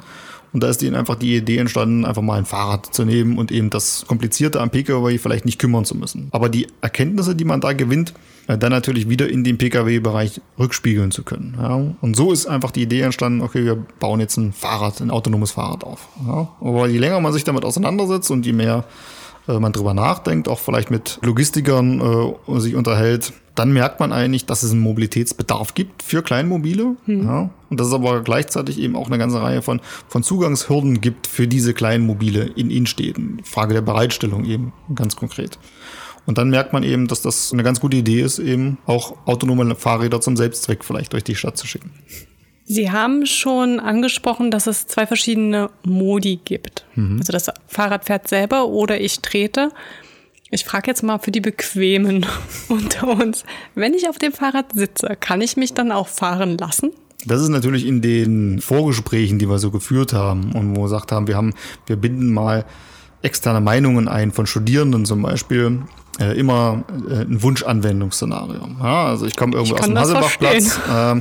Und 0.52 0.62
da 0.62 0.68
ist 0.68 0.82
ihnen 0.82 0.94
einfach 0.94 1.14
die 1.14 1.36
Idee 1.36 1.58
entstanden, 1.58 2.04
einfach 2.04 2.22
mal 2.22 2.38
ein 2.38 2.44
Fahrrad 2.44 2.94
zu 2.94 3.04
nehmen 3.04 3.38
und 3.38 3.50
eben 3.50 3.70
das 3.70 4.04
Komplizierte 4.06 4.60
am 4.60 4.70
Pkw 4.70 5.18
vielleicht 5.18 5.46
nicht 5.46 5.58
kümmern 5.58 5.84
zu 5.84 5.96
müssen. 5.96 6.28
Aber 6.30 6.48
die 6.48 6.66
Erkenntnisse, 6.82 7.34
die 7.34 7.44
man 7.44 7.60
da 7.60 7.72
gewinnt, 7.72 8.12
äh, 8.48 8.58
dann 8.58 8.70
natürlich 8.70 9.08
wieder 9.08 9.28
in 9.28 9.44
den 9.44 9.56
Pkw-Bereich 9.56 10.40
rückspiegeln 10.58 11.10
zu 11.10 11.22
können. 11.22 11.56
Ja. 11.58 11.80
Und 12.00 12.16
so 12.16 12.32
ist 12.32 12.46
einfach 12.46 12.70
die 12.70 12.82
Idee 12.82 13.00
entstanden, 13.00 13.40
okay, 13.40 13.64
wir 13.64 13.76
bauen 13.76 14.20
jetzt 14.20 14.36
ein 14.36 14.52
Fahrrad, 14.52 15.00
ein 15.00 15.10
autonomes 15.10 15.52
Fahrrad 15.52 15.84
auf. 15.84 16.08
Ja. 16.26 16.48
Aber 16.60 16.86
je 16.86 16.98
länger 16.98 17.20
man 17.20 17.32
sich 17.32 17.44
damit 17.44 17.64
auseinandersetzt 17.64 18.30
und 18.30 18.44
je 18.44 18.52
mehr 18.52 18.84
äh, 19.48 19.58
man 19.58 19.72
drüber 19.72 19.94
nachdenkt, 19.94 20.48
auch 20.48 20.58
vielleicht 20.58 20.90
mit 20.90 21.18
Logistikern 21.22 22.00
äh, 22.46 22.60
sich 22.60 22.74
unterhält, 22.74 23.32
dann 23.54 23.72
merkt 23.72 24.00
man 24.00 24.12
eigentlich, 24.12 24.46
dass 24.46 24.62
es 24.62 24.72
einen 24.72 24.80
Mobilitätsbedarf 24.80 25.74
gibt 25.74 26.02
für 26.02 26.22
Kleinmobile. 26.22 26.96
Hm. 27.04 27.26
Ja, 27.26 27.50
und 27.70 27.80
dass 27.80 27.88
es 27.88 27.92
aber 27.92 28.22
gleichzeitig 28.22 28.78
eben 28.78 28.96
auch 28.96 29.08
eine 29.08 29.18
ganze 29.18 29.42
Reihe 29.42 29.62
von, 29.62 29.80
von 30.08 30.22
Zugangshürden 30.22 31.00
gibt 31.00 31.26
für 31.26 31.46
diese 31.46 31.74
Kleinmobile 31.74 32.44
in 32.56 32.70
Innenstädten. 32.70 33.40
Frage 33.44 33.74
der 33.74 33.82
Bereitstellung 33.82 34.44
eben 34.44 34.72
ganz 34.94 35.16
konkret. 35.16 35.58
Und 36.24 36.38
dann 36.38 36.50
merkt 36.50 36.72
man 36.72 36.82
eben, 36.82 37.08
dass 37.08 37.22
das 37.22 37.52
eine 37.52 37.62
ganz 37.62 37.80
gute 37.80 37.96
Idee 37.96 38.20
ist, 38.20 38.38
eben 38.38 38.78
auch 38.86 39.16
autonome 39.26 39.74
Fahrräder 39.74 40.20
zum 40.20 40.36
Selbstzweck 40.36 40.84
vielleicht 40.84 41.12
durch 41.12 41.24
die 41.24 41.34
Stadt 41.34 41.56
zu 41.56 41.66
schicken. 41.66 41.90
Sie 42.64 42.90
haben 42.90 43.26
schon 43.26 43.80
angesprochen, 43.80 44.50
dass 44.50 44.66
es 44.66 44.86
zwei 44.86 45.06
verschiedene 45.06 45.70
Modi 45.84 46.38
gibt. 46.44 46.86
Mhm. 46.94 47.18
Also 47.18 47.32
das 47.32 47.50
Fahrrad 47.66 48.04
fährt 48.04 48.28
selber 48.28 48.68
oder 48.68 49.00
ich 49.00 49.20
trete. 49.20 49.70
Ich 50.54 50.66
frage 50.66 50.86
jetzt 50.88 51.02
mal 51.02 51.18
für 51.18 51.30
die 51.30 51.40
Bequemen 51.40 52.26
unter 52.68 53.08
uns. 53.08 53.44
Wenn 53.74 53.94
ich 53.94 54.10
auf 54.10 54.18
dem 54.18 54.32
Fahrrad 54.32 54.66
sitze, 54.74 55.16
kann 55.18 55.40
ich 55.40 55.56
mich 55.56 55.72
dann 55.72 55.90
auch 55.90 56.08
fahren 56.08 56.58
lassen? 56.58 56.90
Das 57.24 57.40
ist 57.40 57.48
natürlich 57.48 57.86
in 57.86 58.02
den 58.02 58.60
Vorgesprächen, 58.60 59.38
die 59.38 59.48
wir 59.48 59.58
so 59.58 59.70
geführt 59.70 60.12
haben 60.12 60.52
und 60.52 60.76
wo 60.76 60.80
wir 60.80 60.84
gesagt 60.84 61.10
haben, 61.10 61.26
wir 61.26 61.36
haben, 61.36 61.54
wir 61.86 61.96
binden 61.96 62.34
mal 62.34 62.66
externe 63.22 63.62
Meinungen 63.62 64.08
ein 64.08 64.30
von 64.30 64.46
Studierenden 64.46 65.06
zum 65.06 65.22
Beispiel, 65.22 65.84
äh, 66.20 66.38
immer 66.38 66.84
äh, 67.08 67.22
ein 67.22 67.42
Wunschanwendungsszenario. 67.42 68.68
Ja, 68.78 69.06
also 69.06 69.24
ich 69.24 69.36
komme 69.36 69.54
irgendwo 69.54 69.76
ich 69.76 69.80
aus 69.80 69.86
dem 69.86 69.98
Hasselbachplatz 69.98 70.80
äh, 70.86 71.20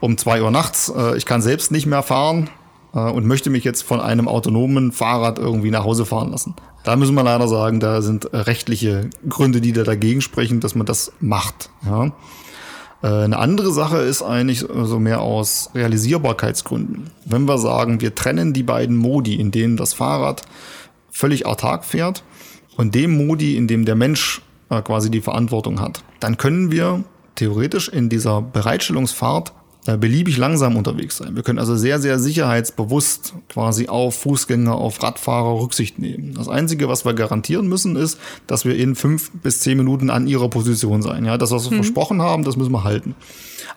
um 0.00 0.18
zwei 0.18 0.42
Uhr 0.42 0.50
nachts, 0.50 0.92
äh, 0.96 1.16
ich 1.16 1.24
kann 1.24 1.40
selbst 1.40 1.70
nicht 1.70 1.86
mehr 1.86 2.02
fahren 2.02 2.50
äh, 2.94 2.98
und 2.98 3.26
möchte 3.26 3.48
mich 3.48 3.62
jetzt 3.62 3.82
von 3.82 4.00
einem 4.00 4.26
autonomen 4.26 4.90
Fahrrad 4.90 5.38
irgendwie 5.38 5.70
nach 5.70 5.84
Hause 5.84 6.04
fahren 6.04 6.32
lassen. 6.32 6.56
Da 6.84 6.96
müssen 6.96 7.14
wir 7.14 7.22
leider 7.22 7.46
sagen, 7.46 7.80
da 7.80 8.02
sind 8.02 8.28
rechtliche 8.32 9.08
Gründe, 9.28 9.60
die 9.60 9.72
da 9.72 9.84
dagegen 9.84 10.20
sprechen, 10.20 10.60
dass 10.60 10.74
man 10.74 10.86
das 10.86 11.12
macht. 11.20 11.70
Ja. 11.84 12.12
Äh, 13.02 13.24
eine 13.24 13.38
andere 13.38 13.72
Sache 13.72 13.98
ist 13.98 14.22
eigentlich 14.22 14.60
so 14.60 14.98
mehr 14.98 15.20
aus 15.20 15.70
Realisierbarkeitsgründen. 15.74 17.10
Wenn 17.24 17.46
wir 17.46 17.58
sagen, 17.58 18.00
wir 18.00 18.14
trennen 18.14 18.52
die 18.52 18.62
beiden 18.62 18.96
Modi, 18.96 19.34
in 19.36 19.50
denen 19.50 19.76
das 19.76 19.94
Fahrrad 19.94 20.42
völlig 21.10 21.46
autark 21.46 21.84
fährt 21.84 22.24
und 22.76 22.94
dem 22.94 23.26
Modi, 23.26 23.56
in 23.56 23.68
dem 23.68 23.84
der 23.84 23.94
Mensch 23.96 24.42
äh, 24.70 24.82
quasi 24.82 25.10
die 25.10 25.20
Verantwortung 25.20 25.80
hat, 25.80 26.02
dann 26.20 26.36
können 26.36 26.70
wir 26.72 27.04
theoretisch 27.34 27.88
in 27.88 28.08
dieser 28.08 28.42
Bereitstellungsfahrt 28.42 29.50
äh, 29.50 29.61
beliebig 29.84 30.36
langsam 30.36 30.76
unterwegs 30.76 31.16
sein. 31.16 31.34
Wir 31.34 31.42
können 31.42 31.58
also 31.58 31.74
sehr, 31.74 31.98
sehr 31.98 32.20
sicherheitsbewusst 32.20 33.34
quasi 33.48 33.88
auf 33.88 34.14
Fußgänger, 34.16 34.74
auf 34.74 35.02
Radfahrer 35.02 35.60
Rücksicht 35.60 35.98
nehmen. 35.98 36.34
Das 36.34 36.48
Einzige, 36.48 36.88
was 36.88 37.04
wir 37.04 37.14
garantieren 37.14 37.66
müssen, 37.66 37.96
ist, 37.96 38.18
dass 38.46 38.64
wir 38.64 38.76
in 38.76 38.94
fünf 38.94 39.32
bis 39.42 39.60
zehn 39.60 39.76
Minuten 39.76 40.08
an 40.08 40.28
ihrer 40.28 40.48
Position 40.48 41.02
sein. 41.02 41.24
Ja, 41.24 41.36
das, 41.36 41.50
was 41.50 41.64
wir 41.64 41.72
mhm. 41.72 41.82
versprochen 41.82 42.22
haben, 42.22 42.44
das 42.44 42.56
müssen 42.56 42.72
wir 42.72 42.84
halten. 42.84 43.16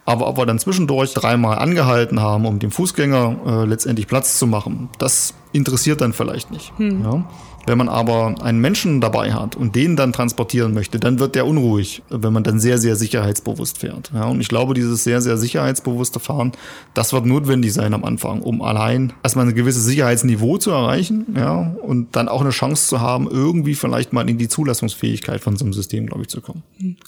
Aber 0.05 0.27
ob 0.27 0.37
wir 0.37 0.45
dann 0.45 0.59
zwischendurch 0.59 1.13
dreimal 1.13 1.57
angehalten 1.57 2.21
haben, 2.21 2.45
um 2.45 2.59
dem 2.59 2.69
Fußgänger 2.69 3.37
äh, 3.45 3.65
letztendlich 3.65 4.05
Platz 4.05 4.37
zu 4.37 4.45
machen, 4.45 4.89
das 4.99 5.33
interessiert 5.53 6.01
dann 6.01 6.13
vielleicht 6.13 6.51
nicht. 6.51 6.77
Mhm. 6.79 7.01
Ja. 7.03 7.25
Wenn 7.67 7.77
man 7.77 7.89
aber 7.89 8.35
einen 8.41 8.59
Menschen 8.59 9.01
dabei 9.01 9.33
hat 9.33 9.55
und 9.55 9.75
den 9.75 9.95
dann 9.95 10.13
transportieren 10.13 10.73
möchte, 10.73 10.99
dann 10.99 11.19
wird 11.19 11.35
der 11.35 11.47
unruhig, 11.47 12.03
wenn 12.09 12.31
man 12.31 12.43
dann 12.43 12.59
sehr, 12.59 12.77
sehr 12.77 12.95
sicherheitsbewusst 12.95 13.79
fährt. 13.79 14.11
Ja, 14.13 14.25
und 14.25 14.39
ich 14.39 14.47
glaube, 14.47 14.73
dieses 14.73 15.03
sehr, 15.03 15.21
sehr 15.21 15.37
sicherheitsbewusste 15.37 16.19
Fahren, 16.19 16.51
das 16.93 17.13
wird 17.13 17.25
notwendig 17.25 17.73
sein 17.73 17.93
am 17.93 18.03
Anfang, 18.03 18.41
um 18.41 18.61
allein 18.61 19.13
erstmal 19.23 19.47
ein 19.47 19.55
gewisses 19.55 19.85
Sicherheitsniveau 19.85 20.57
zu 20.57 20.71
erreichen, 20.71 21.35
ja, 21.35 21.75
und 21.81 22.15
dann 22.15 22.27
auch 22.27 22.41
eine 22.41 22.51
Chance 22.51 22.87
zu 22.87 23.01
haben, 23.01 23.27
irgendwie 23.29 23.75
vielleicht 23.75 24.13
mal 24.13 24.29
in 24.29 24.37
die 24.37 24.47
Zulassungsfähigkeit 24.47 25.41
von 25.41 25.55
so 25.57 25.65
einem 25.65 25.73
System, 25.73 26.07
glaube 26.07 26.23
ich, 26.23 26.29
zu 26.29 26.41
kommen. 26.41 26.63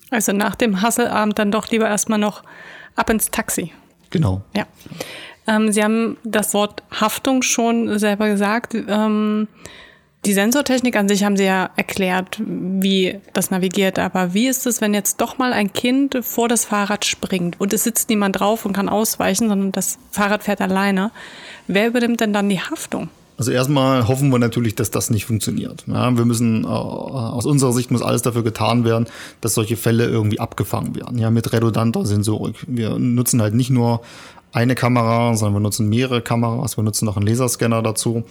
Also 0.09 0.33
nach 0.33 0.55
dem 0.55 0.81
Hasselabend 0.81 1.37
dann 1.37 1.51
doch 1.51 1.69
lieber 1.69 1.87
erstmal 1.87 2.19
noch 2.19 2.43
ab 2.95 3.09
ins 3.09 3.29
Taxi. 3.29 3.71
Genau. 4.09 4.41
Ja. 4.55 4.65
Ähm, 5.47 5.71
Sie 5.71 5.83
haben 5.83 6.17
das 6.23 6.53
Wort 6.53 6.83
Haftung 6.91 7.41
schon 7.41 7.97
selber 7.99 8.27
gesagt. 8.27 8.75
Ähm, 8.75 9.47
die 10.27 10.33
Sensortechnik 10.33 10.97
an 10.97 11.07
sich 11.07 11.23
haben 11.23 11.37
Sie 11.37 11.45
ja 11.45 11.69
erklärt, 11.77 12.41
wie 12.45 13.17
das 13.31 13.49
navigiert. 13.49 13.97
Aber 13.97 14.33
wie 14.33 14.47
ist 14.47 14.67
es, 14.67 14.81
wenn 14.81 14.93
jetzt 14.93 15.21
doch 15.21 15.37
mal 15.37 15.53
ein 15.53 15.71
Kind 15.71 16.19
vor 16.21 16.49
das 16.49 16.65
Fahrrad 16.65 17.05
springt 17.05 17.59
und 17.59 17.71
es 17.71 17.85
sitzt 17.85 18.09
niemand 18.09 18.39
drauf 18.39 18.65
und 18.65 18.73
kann 18.73 18.89
ausweichen, 18.89 19.47
sondern 19.47 19.71
das 19.71 19.97
Fahrrad 20.11 20.43
fährt 20.43 20.59
alleine? 20.59 21.11
Wer 21.67 21.87
übernimmt 21.87 22.19
denn 22.19 22.33
dann 22.33 22.49
die 22.49 22.59
Haftung? 22.59 23.09
Also 23.37 23.51
erstmal 23.51 24.07
hoffen 24.07 24.29
wir 24.29 24.39
natürlich, 24.39 24.75
dass 24.75 24.91
das 24.91 25.09
nicht 25.11 25.25
funktioniert. 25.25 25.85
Ja, 25.87 26.17
wir 26.17 26.25
müssen 26.25 26.65
äh, 26.65 26.67
aus 26.67 27.45
unserer 27.45 27.71
Sicht 27.71 27.91
muss 27.91 28.01
alles 28.01 28.23
dafür 28.23 28.43
getan 28.43 28.83
werden, 28.83 29.05
dass 29.39 29.53
solche 29.53 29.77
Fälle 29.77 30.07
irgendwie 30.07 30.39
abgefangen 30.39 30.95
werden. 30.95 31.19
Ja, 31.19 31.29
mit 31.29 31.53
redundanter 31.53 32.05
Sensorik. 32.05 32.65
Wir 32.67 32.99
nutzen 32.99 33.41
halt 33.41 33.53
nicht 33.53 33.69
nur 33.69 34.01
eine 34.51 34.75
Kamera, 34.75 35.35
sondern 35.35 35.61
wir 35.61 35.63
nutzen 35.63 35.87
mehrere 35.87 36.21
Kameras. 36.21 36.77
Wir 36.77 36.83
nutzen 36.83 37.05
noch 37.05 37.15
einen 37.15 37.27
Laserscanner 37.27 37.81
dazu. 37.81 38.25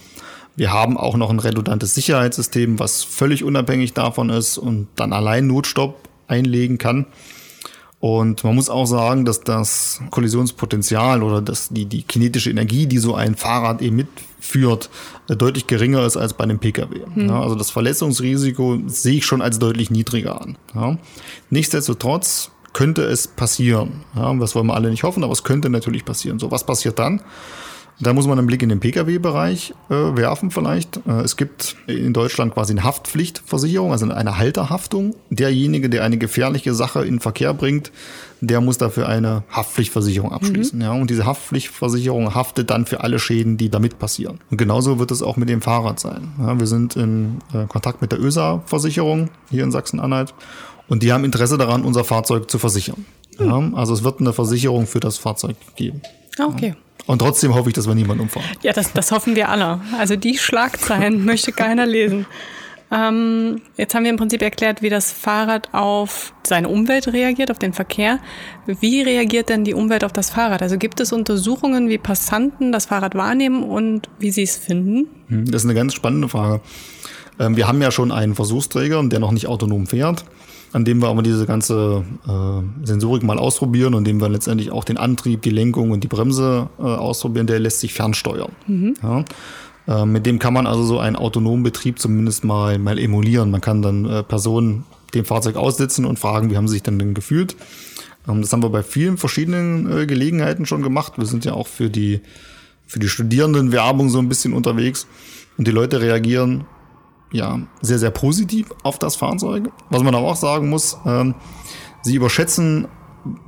Wir 0.57 0.73
haben 0.73 0.97
auch 0.97 1.15
noch 1.17 1.29
ein 1.29 1.37
redundantes 1.37 1.93
Sicherheitssystem, 1.93 2.79
was 2.79 3.03
völlig 3.03 3.43
unabhängig 3.43 3.93
davon 3.93 4.31
ist 4.31 4.57
und 4.57 4.87
dann 4.95 5.13
allein 5.13 5.45
Notstopp 5.45 6.09
einlegen 6.27 6.79
kann. 6.79 7.05
Und 7.99 8.43
man 8.43 8.55
muss 8.55 8.67
auch 8.67 8.87
sagen, 8.87 9.23
dass 9.23 9.41
das 9.41 10.01
Kollisionspotenzial 10.09 11.21
oder 11.21 11.43
dass 11.43 11.69
die, 11.69 11.85
die 11.85 12.01
kinetische 12.01 12.49
Energie, 12.49 12.87
die 12.87 12.97
so 12.97 13.13
ein 13.13 13.35
Fahrrad 13.35 13.83
eben 13.83 13.97
mitführt, 13.97 14.89
äh, 15.29 15.35
deutlich 15.35 15.67
geringer 15.67 16.03
ist 16.05 16.17
als 16.17 16.33
bei 16.33 16.43
einem 16.43 16.57
Pkw. 16.57 17.05
Hm. 17.13 17.29
Ja, 17.29 17.39
also 17.39 17.53
das 17.53 17.69
Verletzungsrisiko 17.69 18.79
sehe 18.87 19.17
ich 19.17 19.27
schon 19.27 19.43
als 19.43 19.59
deutlich 19.59 19.91
niedriger 19.91 20.41
an. 20.41 20.57
Ja. 20.73 20.97
Nichtsdestotrotz 21.51 22.49
könnte 22.73 23.03
es 23.03 23.27
passieren. 23.27 24.03
Ja, 24.15 24.33
das 24.33 24.55
wollen 24.55 24.67
wir 24.67 24.75
alle 24.75 24.89
nicht 24.89 25.03
hoffen, 25.03 25.23
aber 25.23 25.33
es 25.33 25.43
könnte 25.43 25.69
natürlich 25.69 26.03
passieren. 26.03 26.39
So, 26.39 26.49
was 26.49 26.65
passiert 26.65 26.97
dann? 26.97 27.21
Da 27.99 28.13
muss 28.13 28.27
man 28.27 28.37
einen 28.37 28.45
Blick 28.45 28.61
in 28.61 28.69
den 28.69 28.79
Pkw-Bereich 28.79 29.73
äh, 29.89 29.93
werfen 29.93 30.51
vielleicht. 30.51 30.97
Äh, 31.07 31.21
es 31.21 31.35
gibt 31.35 31.75
in 31.87 32.13
Deutschland 32.13 32.53
quasi 32.53 32.73
eine 32.73 32.83
Haftpflichtversicherung, 32.83 33.91
also 33.91 34.07
eine 34.09 34.37
Halterhaftung. 34.37 35.15
Derjenige, 35.31 35.89
der 35.89 36.03
eine 36.03 36.17
gefährliche 36.17 36.75
Sache 36.75 37.03
in 37.05 37.19
Verkehr 37.19 37.55
bringt, 37.55 37.91
der 38.39 38.61
muss 38.61 38.77
dafür 38.77 39.09
eine 39.09 39.43
Haftpflichtversicherung 39.49 40.31
abschließen. 40.31 40.77
Mhm. 40.77 40.85
Ja, 40.85 40.91
und 40.91 41.09
diese 41.09 41.25
Haftpflichtversicherung 41.25 42.35
haftet 42.35 42.69
dann 42.69 42.85
für 42.85 43.01
alle 43.01 43.17
Schäden, 43.17 43.57
die 43.57 43.69
damit 43.69 43.97
passieren. 43.97 44.39
Und 44.51 44.57
genauso 44.57 44.99
wird 44.99 45.09
es 45.09 45.23
auch 45.23 45.35
mit 45.35 45.49
dem 45.49 45.61
Fahrrad 45.61 45.99
sein. 45.99 46.33
Ja, 46.39 46.59
wir 46.59 46.67
sind 46.67 46.95
in 46.95 47.39
äh, 47.51 47.65
Kontakt 47.67 48.03
mit 48.03 48.11
der 48.11 48.21
ÖSA-Versicherung 48.21 49.29
hier 49.49 49.63
in 49.63 49.71
Sachsen-Anhalt 49.71 50.35
und 50.87 51.01
die 51.01 51.11
haben 51.11 51.25
Interesse 51.25 51.57
daran, 51.57 51.83
unser 51.83 52.03
Fahrzeug 52.03 52.49
zu 52.51 52.59
versichern. 52.59 53.05
Mhm. 53.39 53.45
Ja, 53.45 53.71
also 53.73 53.93
es 53.93 54.03
wird 54.03 54.19
eine 54.19 54.33
Versicherung 54.33 54.85
für 54.85 54.99
das 54.99 55.17
Fahrzeug 55.17 55.55
geben. 55.75 56.01
Okay. 56.39 56.69
Ja. 56.69 56.86
Und 57.05 57.19
trotzdem 57.19 57.55
hoffe 57.55 57.69
ich, 57.69 57.75
dass 57.75 57.87
wir 57.87 57.95
niemanden 57.95 58.23
umfahren. 58.23 58.47
Ja, 58.63 58.73
das, 58.73 58.91
das 58.93 59.11
hoffen 59.11 59.35
wir 59.35 59.49
alle. 59.49 59.79
Also 59.97 60.15
die 60.15 60.37
Schlagzeilen 60.37 61.23
möchte 61.25 61.51
keiner 61.51 61.85
lesen. 61.85 62.25
Ähm, 62.89 63.61
jetzt 63.75 63.93
haben 63.95 64.03
wir 64.03 64.11
im 64.11 64.17
Prinzip 64.17 64.41
erklärt, 64.41 64.81
wie 64.81 64.89
das 64.89 65.11
Fahrrad 65.11 65.73
auf 65.73 66.33
seine 66.43 66.69
Umwelt 66.69 67.07
reagiert, 67.07 67.51
auf 67.51 67.59
den 67.59 67.73
Verkehr. 67.73 68.19
Wie 68.65 69.01
reagiert 69.01 69.49
denn 69.49 69.65
die 69.65 69.73
Umwelt 69.73 70.05
auf 70.05 70.13
das 70.13 70.29
Fahrrad? 70.29 70.61
Also 70.61 70.77
gibt 70.77 70.99
es 71.01 71.11
Untersuchungen, 71.11 71.89
wie 71.89 71.97
Passanten 71.97 72.71
das 72.71 72.85
Fahrrad 72.85 73.15
wahrnehmen 73.15 73.63
und 73.63 74.09
wie 74.19 74.31
sie 74.31 74.43
es 74.43 74.55
finden? 74.55 75.09
Hm, 75.27 75.51
das 75.51 75.63
ist 75.63 75.65
eine 75.65 75.75
ganz 75.75 75.93
spannende 75.93 76.29
Frage. 76.29 76.61
Ähm, 77.39 77.57
wir 77.57 77.67
haben 77.67 77.81
ja 77.81 77.91
schon 77.91 78.11
einen 78.11 78.35
Versuchsträger, 78.35 79.03
der 79.03 79.19
noch 79.19 79.31
nicht 79.31 79.47
autonom 79.47 79.87
fährt 79.87 80.23
an 80.77 80.85
dem 80.85 81.01
wir 81.01 81.07
aber 81.07 81.23
diese 81.23 81.47
ganze 81.47 82.03
äh, 82.27 82.85
Sensorik 82.85 83.23
mal 83.23 83.39
ausprobieren 83.39 83.95
und 83.95 84.05
dem 84.05 84.21
wir 84.21 84.29
letztendlich 84.29 84.71
auch 84.71 84.83
den 84.83 84.97
Antrieb, 84.97 85.41
die 85.41 85.49
Lenkung 85.49 85.89
und 85.89 86.03
die 86.03 86.07
Bremse 86.07 86.69
äh, 86.77 86.83
ausprobieren, 86.83 87.47
der 87.47 87.59
lässt 87.59 87.79
sich 87.79 87.95
fernsteuern. 87.95 88.51
Mhm. 88.67 88.93
Ja. 89.01 89.25
Äh, 89.87 90.05
mit 90.05 90.27
dem 90.27 90.37
kann 90.37 90.53
man 90.53 90.67
also 90.67 90.83
so 90.83 90.99
einen 90.99 91.15
autonomen 91.15 91.63
Betrieb 91.63 91.97
zumindest 91.97 92.43
mal, 92.43 92.77
mal 92.77 92.99
emulieren. 92.99 93.49
Man 93.49 93.59
kann 93.59 93.81
dann 93.81 94.05
äh, 94.05 94.21
Personen 94.21 94.83
dem 95.15 95.25
Fahrzeug 95.25 95.55
aussitzen 95.55 96.05
und 96.05 96.19
fragen, 96.19 96.51
wie 96.51 96.57
haben 96.57 96.67
sie 96.67 96.73
sich 96.73 96.83
denn, 96.83 96.99
denn 96.99 97.15
gefühlt. 97.15 97.55
Ähm, 98.27 98.41
das 98.41 98.53
haben 98.53 98.61
wir 98.61 98.69
bei 98.69 98.83
vielen 98.83 99.17
verschiedenen 99.17 99.91
äh, 99.91 100.05
Gelegenheiten 100.05 100.67
schon 100.67 100.83
gemacht. 100.83 101.13
Wir 101.17 101.25
sind 101.25 101.43
ja 101.43 101.53
auch 101.53 101.65
für 101.65 101.89
die, 101.89 102.21
für 102.85 102.99
die 102.99 103.09
Studierendenwerbung 103.09 104.09
so 104.09 104.19
ein 104.19 104.29
bisschen 104.29 104.53
unterwegs. 104.53 105.07
Und 105.57 105.67
die 105.67 105.71
Leute 105.71 106.01
reagieren 106.01 106.65
ja, 107.31 107.59
sehr, 107.81 107.99
sehr 107.99 108.11
positiv 108.11 108.67
auf 108.83 108.99
das 108.99 109.15
Fahrzeug. 109.15 109.69
Was 109.89 110.03
man 110.03 110.15
aber 110.15 110.27
auch 110.27 110.35
sagen 110.35 110.69
muss, 110.69 110.97
ähm, 111.05 111.35
sie 112.01 112.15
überschätzen 112.15 112.87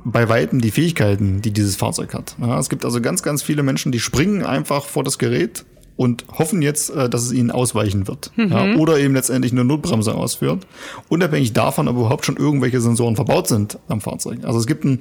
bei 0.04 0.28
Weitem 0.28 0.60
die 0.60 0.70
Fähigkeiten, 0.70 1.40
die 1.40 1.52
dieses 1.52 1.76
Fahrzeug 1.76 2.14
hat. 2.14 2.36
Ja, 2.40 2.58
es 2.58 2.68
gibt 2.68 2.84
also 2.84 3.00
ganz, 3.00 3.22
ganz 3.22 3.42
viele 3.42 3.62
Menschen, 3.62 3.92
die 3.92 4.00
springen 4.00 4.44
einfach 4.44 4.84
vor 4.84 5.04
das 5.04 5.18
Gerät 5.18 5.64
und 5.96 6.24
hoffen 6.38 6.62
jetzt, 6.62 6.90
äh, 6.90 7.08
dass 7.08 7.22
es 7.24 7.32
ihnen 7.32 7.50
ausweichen 7.50 8.08
wird. 8.08 8.32
Mhm. 8.36 8.48
Ja, 8.48 8.74
oder 8.76 8.98
eben 8.98 9.14
letztendlich 9.14 9.52
eine 9.52 9.64
Notbremse 9.64 10.14
ausführt. 10.14 10.66
Unabhängig 11.08 11.52
davon, 11.52 11.88
ob 11.88 11.96
überhaupt 11.96 12.24
schon 12.24 12.36
irgendwelche 12.36 12.80
Sensoren 12.80 13.16
verbaut 13.16 13.48
sind 13.48 13.78
am 13.88 14.00
Fahrzeug. 14.00 14.40
Also 14.44 14.58
es 14.58 14.66
gibt 14.66 14.84
ein, 14.84 15.00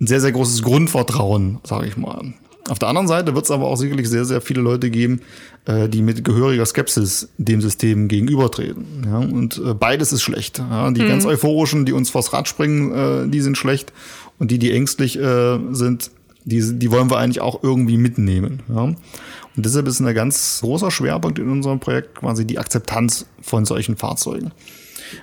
ein 0.00 0.06
sehr, 0.06 0.20
sehr 0.20 0.32
großes 0.32 0.62
Grundvertrauen, 0.62 1.58
sage 1.64 1.86
ich 1.86 1.96
mal. 1.96 2.32
Auf 2.68 2.78
der 2.78 2.88
anderen 2.88 3.06
Seite 3.06 3.34
wird 3.34 3.44
es 3.44 3.50
aber 3.50 3.66
auch 3.66 3.76
sicherlich 3.76 4.08
sehr, 4.08 4.24
sehr 4.24 4.40
viele 4.40 4.60
Leute 4.60 4.90
geben, 4.90 5.20
äh, 5.66 5.88
die 5.88 6.02
mit 6.02 6.24
gehöriger 6.24 6.66
Skepsis 6.66 7.28
dem 7.38 7.60
System 7.60 8.08
gegenübertreten. 8.08 8.84
Ja? 9.04 9.18
Und 9.18 9.60
äh, 9.64 9.74
beides 9.74 10.12
ist 10.12 10.22
schlecht. 10.22 10.58
Ja? 10.58 10.90
Die 10.90 11.02
mhm. 11.02 11.08
ganz 11.08 11.26
euphorischen, 11.26 11.84
die 11.86 11.92
uns 11.92 12.10
vors 12.10 12.32
Rad 12.32 12.48
springen, 12.48 12.92
äh, 12.92 13.28
die 13.28 13.40
sind 13.40 13.56
schlecht. 13.56 13.92
Und 14.38 14.50
die, 14.50 14.58
die 14.58 14.72
ängstlich 14.72 15.18
äh, 15.18 15.58
sind, 15.72 16.10
die, 16.44 16.78
die 16.78 16.90
wollen 16.90 17.10
wir 17.10 17.18
eigentlich 17.18 17.40
auch 17.40 17.62
irgendwie 17.62 17.96
mitnehmen. 17.96 18.62
Ja? 18.68 18.82
Und 18.82 19.64
deshalb 19.64 19.86
ist 19.86 20.00
ein 20.00 20.14
ganz 20.14 20.60
großer 20.60 20.90
Schwerpunkt 20.90 21.38
in 21.38 21.48
unserem 21.48 21.80
Projekt 21.80 22.16
quasi 22.16 22.44
die 22.44 22.58
Akzeptanz 22.58 23.26
von 23.40 23.64
solchen 23.64 23.96
Fahrzeugen. 23.96 24.52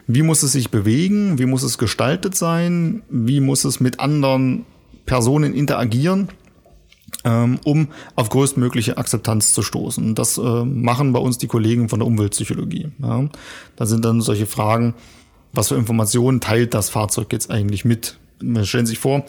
Wie 0.07 0.21
muss 0.21 0.43
es 0.43 0.53
sich 0.53 0.71
bewegen? 0.71 1.38
Wie 1.39 1.45
muss 1.45 1.63
es 1.63 1.77
gestaltet 1.77 2.35
sein? 2.35 3.03
Wie 3.09 3.41
muss 3.41 3.65
es 3.65 3.79
mit 3.79 4.00
anderen 4.00 4.65
Personen 5.05 5.53
interagieren? 5.53 6.29
Ähm, 7.24 7.60
um 7.63 7.88
auf 8.15 8.30
größtmögliche 8.30 8.98
Akzeptanz 8.98 9.53
zu 9.53 9.62
stoßen. 9.62 10.15
Das 10.15 10.38
äh, 10.38 10.42
machen 10.42 11.13
bei 11.13 11.20
uns 11.20 11.38
die 11.38 11.48
Kollegen 11.48 11.89
von 11.89 12.00
der 12.00 12.08
Umweltpsychologie. 12.08 12.89
Da 13.75 13.86
sind 13.86 14.06
dann 14.06 14.22
solche 14.22 14.46
Fragen, 14.46 14.94
was 15.53 15.70
für 15.70 15.75
Informationen 15.75 16.42
teilt 16.42 16.74
das 16.74 16.89
Fahrzeug 16.89 17.32
jetzt 17.32 17.51
eigentlich 17.51 17.86
mit? 17.86 18.18
Stellen 18.63 18.86
sich 18.86 19.00
vor, 19.00 19.24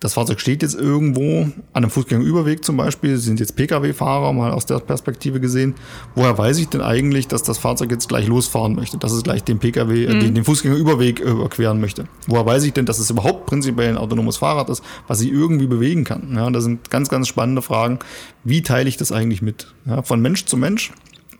das 0.00 0.14
Fahrzeug 0.14 0.40
steht 0.40 0.62
jetzt 0.62 0.74
irgendwo 0.74 1.42
an 1.42 1.52
einem 1.74 1.90
Fußgängerüberweg 1.90 2.64
zum 2.64 2.78
Beispiel, 2.78 3.16
Sie 3.18 3.26
sind 3.26 3.38
jetzt 3.38 3.54
Pkw-Fahrer, 3.54 4.32
mal 4.32 4.50
aus 4.50 4.64
der 4.64 4.78
Perspektive 4.78 5.40
gesehen. 5.40 5.74
Woher 6.14 6.36
weiß 6.36 6.58
ich 6.58 6.68
denn 6.68 6.80
eigentlich, 6.80 7.28
dass 7.28 7.42
das 7.42 7.58
Fahrzeug 7.58 7.90
jetzt 7.90 8.08
gleich 8.08 8.26
losfahren 8.26 8.74
möchte, 8.74 8.96
dass 8.96 9.12
es 9.12 9.22
gleich 9.22 9.44
den 9.44 9.58
Pkw, 9.58 10.06
äh, 10.06 10.14
mhm. 10.14 10.20
den, 10.20 10.34
den 10.36 10.44
Fußgängerüberweg 10.44 11.20
äh, 11.20 11.24
überqueren 11.24 11.80
möchte? 11.80 12.06
Woher 12.26 12.46
weiß 12.46 12.64
ich 12.64 12.72
denn, 12.72 12.86
dass 12.86 12.98
es 12.98 13.10
überhaupt 13.10 13.44
prinzipiell 13.44 13.90
ein 13.90 13.98
autonomes 13.98 14.38
Fahrrad 14.38 14.70
ist, 14.70 14.82
was 15.06 15.18
sich 15.18 15.30
irgendwie 15.30 15.66
bewegen 15.66 16.04
kann? 16.04 16.34
Ja, 16.34 16.50
das 16.50 16.64
sind 16.64 16.90
ganz, 16.90 17.10
ganz 17.10 17.28
spannende 17.28 17.60
Fragen. 17.60 17.98
Wie 18.42 18.62
teile 18.62 18.88
ich 18.88 18.96
das 18.96 19.12
eigentlich 19.12 19.42
mit? 19.42 19.66
Ja, 19.84 20.02
von 20.02 20.22
Mensch 20.22 20.46
zu 20.46 20.56
Mensch 20.56 20.92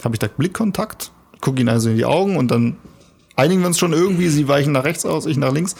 habe 0.05 0.14
ich 0.14 0.19
da 0.19 0.26
Blickkontakt, 0.26 1.12
gucke 1.40 1.62
ihn 1.62 1.69
also 1.71 1.88
in 1.88 1.97
die 1.97 2.05
Augen 2.05 2.37
und 2.37 2.50
dann 2.50 2.76
einigen 3.37 3.61
wir 3.61 3.67
uns 3.67 3.79
schon 3.79 3.93
irgendwie, 3.93 4.29
sie 4.29 4.49
weichen 4.49 4.73
nach 4.73 4.85
rechts 4.85 5.07
aus, 5.07 5.27
ich 5.27 5.37
nach 5.37 5.53
links. 5.53 5.75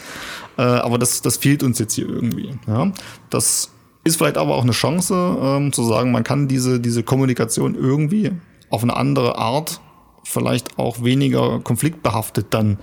Äh, 0.57 0.63
aber 0.63 0.99
das, 0.99 1.23
das 1.23 1.37
fehlt 1.37 1.63
uns 1.63 1.79
jetzt 1.79 1.95
hier 1.95 2.09
irgendwie. 2.09 2.51
Ja? 2.67 2.93
Das 3.29 3.71
ist 4.05 4.17
vielleicht 4.17 4.39
aber 4.39 4.55
auch 4.55 4.63
eine 4.63 4.73
Chance, 4.73 5.15
ähm, 5.41 5.73
zu 5.73 5.85
sagen, 5.85 6.13
man 6.13 6.25
kann 6.25 6.49
diese, 6.49 6.81
diese 6.81 7.03
Kommunikation 7.03 7.75
irgendwie 7.75 8.33
auf 8.71 8.83
eine 8.83 8.97
andere 8.97 9.37
Art, 9.37 9.81
vielleicht 10.25 10.79
auch 10.79 11.03
weniger 11.03 11.61
konfliktbehaftet 11.61 12.47
dann 12.51 12.79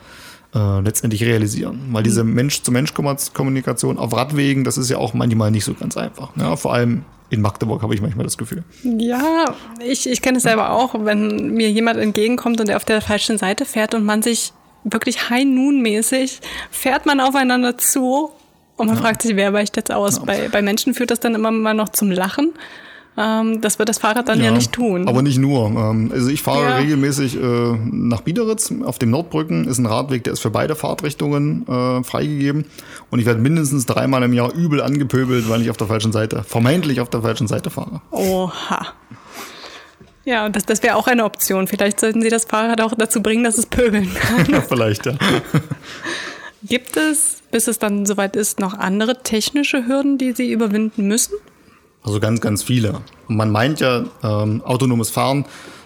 äh, 0.54 0.80
letztendlich 0.82 1.24
realisieren. 1.24 1.90
Weil 1.92 2.04
diese 2.04 2.24
mhm. 2.24 2.34
Mensch-zu-Mensch-Kommunikation 2.34 3.98
auf 3.98 4.16
Radwegen, 4.16 4.64
das 4.64 4.78
ist 4.78 4.90
ja 4.90 4.98
auch 4.98 5.14
manchmal 5.14 5.52
nicht 5.52 5.66
so 5.66 5.74
ganz 5.74 5.98
einfach. 5.98 6.30
Ja, 6.36 6.56
vor 6.56 6.74
allem 6.74 7.04
in 7.30 7.42
Magdeburg 7.42 7.82
habe 7.82 7.94
ich 7.94 8.02
manchmal 8.02 8.24
das 8.24 8.38
Gefühl. 8.38 8.64
Ja, 8.84 9.54
ich, 9.86 10.10
ich 10.10 10.22
kenne 10.22 10.38
es 10.38 10.44
selber 10.44 10.72
auch, 10.72 10.96
wenn 11.04 11.54
mir 11.54 11.70
jemand 11.70 12.00
entgegenkommt 12.00 12.60
und 12.60 12.68
der 12.70 12.78
auf 12.78 12.86
der 12.86 13.02
falschen 13.02 13.38
Seite 13.38 13.66
fährt 13.66 13.94
und 13.94 14.06
man 14.06 14.22
sich 14.22 14.54
wirklich 14.92 15.30
High-Noon-mäßig 15.30 16.40
fährt 16.72 17.06
man 17.06 17.20
aufeinander 17.20 17.78
zu 17.78 18.32
und 18.76 18.88
man 18.88 18.96
ja. 18.96 19.02
fragt 19.02 19.22
sich, 19.24 19.36
wer 19.36 19.54
weicht 19.54 19.76
jetzt 19.76 19.92
aus? 19.92 20.18
Ja. 20.18 20.24
Bei, 20.26 20.50
bei 20.50 20.62
Menschen 20.62 20.94
führt 20.94 21.12
das 21.12 21.20
dann 21.20 21.36
immer 21.36 21.52
mal 21.52 21.74
noch 21.74 21.90
zum 21.90 22.12
Lachen. 22.12 22.54
Ähm, 23.18 23.62
das 23.62 23.80
wird 23.80 23.90
das 23.90 23.98
Fahrrad 23.98 24.30
dann 24.30 24.38
ja, 24.38 24.46
ja 24.46 24.52
nicht 24.52 24.72
tun. 24.72 25.08
Aber 25.08 25.24
nicht 25.24 25.40
nur. 25.40 25.66
Ähm, 25.66 26.12
also 26.14 26.30
ich 26.30 26.44
fahre 26.44 26.70
ja. 26.70 26.76
regelmäßig 26.78 27.36
äh, 27.36 27.76
nach 27.92 28.22
Biederitz 28.22 28.72
auf 28.84 29.00
dem 29.00 29.10
Nordbrücken. 29.10 29.68
Ist 29.68 29.80
ein 29.80 29.88
Radweg, 29.88 30.24
der 30.24 30.34
ist 30.34 30.40
für 30.40 30.52
beide 30.52 30.76
Fahrtrichtungen 30.76 31.68
äh, 31.68 32.04
freigegeben. 32.04 32.66
Und 33.10 33.20
ich 33.20 33.26
werde 33.26 33.42
mindestens 33.42 33.88
dreimal 33.88 34.22
im 34.22 34.34
Jahr 34.34 34.54
übel 34.54 34.82
angepöbelt, 34.82 35.50
weil 35.50 35.64
ich 35.64 35.72
auf 35.72 35.78
der 35.78 35.88
falschen 35.88 36.12
Seite, 36.12 36.44
vermeintlich 36.44 37.02
auf 37.02 37.10
der 37.10 37.24
falschen 37.24 37.48
Seite 37.48 37.72
fahre. 37.72 38.02
Oha. 38.12 38.94
Ja, 40.28 40.46
und 40.46 40.58
das, 40.58 40.66
das 40.66 40.84
wäre 40.84 40.98
auch 40.98 41.08
eine 41.08 41.24
Option. 41.24 41.68
Vielleicht 41.68 42.02
sollten 42.02 42.22
Sie 42.22 42.28
das 42.28 42.44
Fahrrad 42.44 42.82
auch 42.82 42.94
dazu 42.98 43.24
bringen, 43.24 43.46
dass 43.46 43.58
es 43.58 43.66
pöbeln 43.66 44.14
kann. 44.14 44.46
ja, 44.52 44.60
vielleicht, 44.60 45.06
ja. 45.06 45.14
Gibt 46.64 46.98
es, 46.98 47.38
bis 47.50 47.70
es 47.70 47.80
dann 47.80 48.06
soweit 48.06 48.36
ist, 48.36 48.60
noch 48.60 48.74
andere 48.74 49.24
technische 49.24 49.88
Hürden, 49.88 50.18
die 50.18 50.34
Sie 50.34 50.52
überwinden 50.52 51.08
müssen? 51.08 51.36
Also 52.04 52.20
ganz, 52.20 52.42
ganz 52.42 52.62
viele. 52.62 53.00
man 53.30 53.52
meint 53.52 53.80
ja, 53.80 54.04
ähm, 54.22 54.62
autonomes 54.66 55.12
Fahren, 55.12 55.46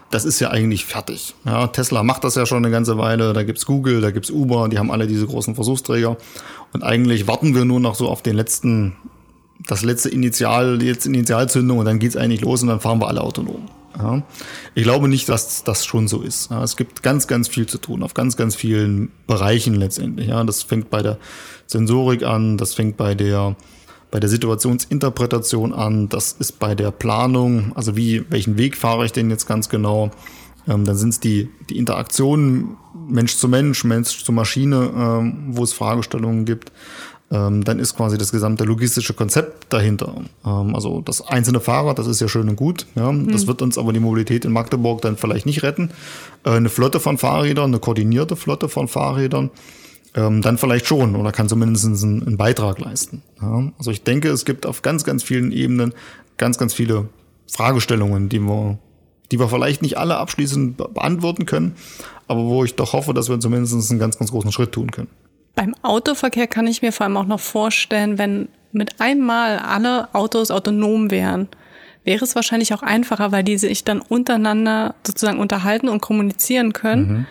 das 0.09 0.25
ist 0.25 0.39
ja 0.39 0.49
eigentlich 0.49 0.85
fertig. 0.85 1.35
Ja, 1.45 1.67
Tesla 1.67 2.01
macht 2.01 2.23
das 2.23 2.33
ja 2.33 2.47
schon 2.47 2.65
eine 2.65 2.71
ganze 2.71 2.97
Weile, 2.97 3.33
da 3.33 3.43
gibt's 3.43 3.67
Google, 3.67 4.01
da 4.01 4.09
gibt's 4.09 4.31
Uber, 4.31 4.69
die 4.69 4.79
haben 4.79 4.89
alle 4.89 5.05
diese 5.05 5.27
großen 5.27 5.53
Versuchsträger. 5.53 6.17
Und 6.73 6.81
eigentlich 6.81 7.27
warten 7.27 7.53
wir 7.53 7.63
nur 7.63 7.79
noch 7.79 7.93
so 7.93 8.09
auf 8.09 8.23
den 8.23 8.35
letzten, 8.37 8.95
das 9.67 9.83
letzte 9.83 10.09
Initial, 10.09 10.81
jetzt 10.81 11.05
Initialzündung 11.05 11.77
und 11.77 11.85
dann 11.85 11.99
geht's 11.99 12.17
eigentlich 12.17 12.41
los 12.41 12.63
und 12.63 12.69
dann 12.69 12.79
fahren 12.79 12.99
wir 12.99 13.07
alle 13.07 13.21
autonom. 13.21 13.69
Ja. 13.97 14.23
Ich 14.75 14.83
glaube 14.83 15.07
nicht, 15.07 15.29
dass 15.29 15.63
das 15.63 15.85
schon 15.85 16.07
so 16.07 16.21
ist. 16.21 16.51
Ja, 16.51 16.63
es 16.63 16.75
gibt 16.75 17.03
ganz, 17.03 17.27
ganz 17.27 17.47
viel 17.47 17.67
zu 17.67 17.77
tun 17.77 18.03
auf 18.03 18.13
ganz, 18.13 18.37
ganz 18.37 18.55
vielen 18.55 19.11
Bereichen 19.27 19.75
letztendlich. 19.75 20.27
Ja, 20.27 20.43
das 20.43 20.63
fängt 20.63 20.89
bei 20.89 21.01
der 21.01 21.17
Sensorik 21.67 22.23
an, 22.23 22.57
das 22.57 22.73
fängt 22.73 22.97
bei 22.97 23.15
der 23.15 23.55
bei 24.11 24.19
der 24.19 24.29
Situationsinterpretation 24.29 25.71
an, 25.73 26.09
das 26.09 26.33
ist 26.33 26.59
bei 26.59 26.75
der 26.75 26.91
Planung, 26.91 27.71
also 27.75 27.95
wie, 27.95 28.25
welchen 28.29 28.57
Weg 28.57 28.75
fahre 28.75 29.05
ich 29.05 29.13
denn 29.13 29.29
jetzt 29.29 29.47
ganz 29.47 29.69
genau. 29.69 30.11
Ähm, 30.67 30.85
dann 30.85 30.95
sind 30.95 31.09
es 31.09 31.19
die, 31.19 31.49
die 31.69 31.77
Interaktionen 31.77 32.77
Mensch 33.07 33.37
zu 33.37 33.47
Mensch, 33.47 33.83
Mensch 33.83 34.23
zu 34.23 34.31
Maschine, 34.31 34.91
ähm, 34.95 35.43
wo 35.47 35.63
es 35.63 35.73
Fragestellungen 35.73 36.45
gibt. 36.45 36.71
Ähm, 37.31 37.63
dann 37.63 37.79
ist 37.79 37.95
quasi 37.95 38.17
das 38.17 38.31
gesamte 38.31 38.65
logistische 38.65 39.13
Konzept 39.13 39.71
dahinter. 39.71 40.15
Ähm, 40.45 40.75
also 40.75 41.01
das 41.01 41.25
einzelne 41.25 41.61
Fahrrad, 41.61 41.97
das 41.97 42.07
ist 42.07 42.19
ja 42.19 42.27
schön 42.27 42.49
und 42.49 42.57
gut. 42.57 42.85
Ja, 42.95 43.11
mhm. 43.11 43.31
Das 43.31 43.47
wird 43.47 43.61
uns 43.61 43.77
aber 43.77 43.93
die 43.93 44.01
Mobilität 44.01 44.43
in 44.43 44.51
Magdeburg 44.51 45.01
dann 45.01 45.15
vielleicht 45.15 45.45
nicht 45.45 45.63
retten. 45.63 45.91
Äh, 46.43 46.51
eine 46.51 46.69
Flotte 46.69 46.99
von 46.99 47.17
Fahrrädern, 47.17 47.71
eine 47.71 47.79
koordinierte 47.79 48.35
Flotte 48.35 48.67
von 48.67 48.89
Fahrrädern, 48.89 49.49
ähm, 50.13 50.41
dann 50.41 50.57
vielleicht 50.57 50.87
schon 50.87 51.15
oder 51.15 51.31
kann 51.31 51.47
zumindest 51.47 51.85
einen, 51.85 52.27
einen 52.27 52.37
Beitrag 52.37 52.79
leisten. 52.79 53.21
Ja, 53.41 53.71
also 53.77 53.91
ich 53.91 54.03
denke, 54.03 54.29
es 54.29 54.43
gibt 54.43 54.65
auf 54.65 54.81
ganz, 54.81 55.05
ganz 55.05 55.23
vielen 55.23 55.53
Ebenen 55.53 55.93
ganz, 56.37 56.57
ganz 56.57 56.73
viele 56.73 57.07
Fragestellungen, 57.49 58.27
die 58.27 58.39
wir, 58.39 58.77
die 59.31 59.39
wir 59.39 59.47
vielleicht 59.47 59.81
nicht 59.81 59.97
alle 59.97 60.17
abschließend 60.17 60.75
beantworten 60.77 61.45
können, 61.45 61.75
aber 62.27 62.43
wo 62.43 62.65
ich 62.65 62.75
doch 62.75 62.91
hoffe, 62.93 63.13
dass 63.13 63.29
wir 63.29 63.39
zumindest 63.39 63.89
einen 63.89 63.99
ganz, 63.99 64.17
ganz 64.17 64.31
großen 64.31 64.51
Schritt 64.51 64.71
tun 64.73 64.91
können. 64.91 65.07
Beim 65.55 65.75
Autoverkehr 65.81 66.47
kann 66.47 66.67
ich 66.67 66.81
mir 66.81 66.91
vor 66.91 67.05
allem 67.05 67.17
auch 67.17 67.25
noch 67.25 67.39
vorstellen, 67.39 68.17
wenn 68.17 68.47
mit 68.71 69.01
einmal 69.01 69.59
alle 69.59 70.13
Autos 70.13 70.51
autonom 70.51 71.11
wären, 71.11 71.49
wäre 72.03 72.23
es 72.23 72.35
wahrscheinlich 72.35 72.73
auch 72.73 72.81
einfacher, 72.81 73.31
weil 73.31 73.43
die 73.43 73.57
sich 73.57 73.83
dann 73.83 74.01
untereinander 74.01 74.95
sozusagen 75.05 75.39
unterhalten 75.39 75.89
und 75.89 76.01
kommunizieren 76.01 76.73
können, 76.73 77.07
mhm. 77.07 77.25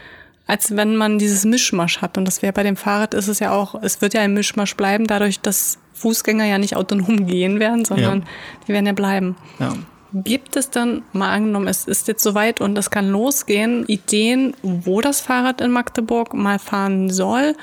als 0.47 0.77
wenn 0.77 0.97
man 0.97 1.19
dieses 1.19 1.45
Mischmasch 1.45 2.03
hat. 2.03 2.19
Und 2.19 2.25
das 2.25 2.43
wäre 2.43 2.53
bei 2.53 2.63
dem 2.63 2.77
Fahrrad 2.77 3.15
ist 3.15 3.29
es 3.29 3.41
ja 3.41 3.53
auch, 3.53 3.75
es 3.83 4.01
wird 4.01 4.15
ja 4.15 4.21
ein 4.21 4.35
Mischmasch 4.35 4.77
bleiben, 4.77 5.07
dadurch, 5.07 5.41
dass 5.41 5.79
Fußgänger 5.95 6.45
ja 6.45 6.59
nicht 6.59 6.77
autonom 6.77 7.27
gehen 7.27 7.59
werden, 7.59 7.85
sondern 7.85 8.21
ja. 8.21 8.27
die 8.67 8.73
werden 8.73 8.87
ja 8.87 8.93
bleiben. 8.93 9.37
Ja. 9.59 9.75
Gibt 10.13 10.57
es 10.57 10.71
dann, 10.71 11.03
mal 11.13 11.31
angenommen, 11.31 11.69
es 11.69 11.85
ist 11.85 12.09
jetzt 12.09 12.23
soweit 12.23 12.61
und 12.61 12.77
es 12.77 12.91
kann 12.91 13.09
losgehen, 13.09 13.85
Ideen, 13.87 14.55
wo 14.63 15.01
das 15.01 15.21
Fahrrad 15.21 15.61
in 15.61 15.71
Magdeburg 15.71 16.35
mal 16.35 16.59
fahren 16.59 17.11
soll, 17.11 17.55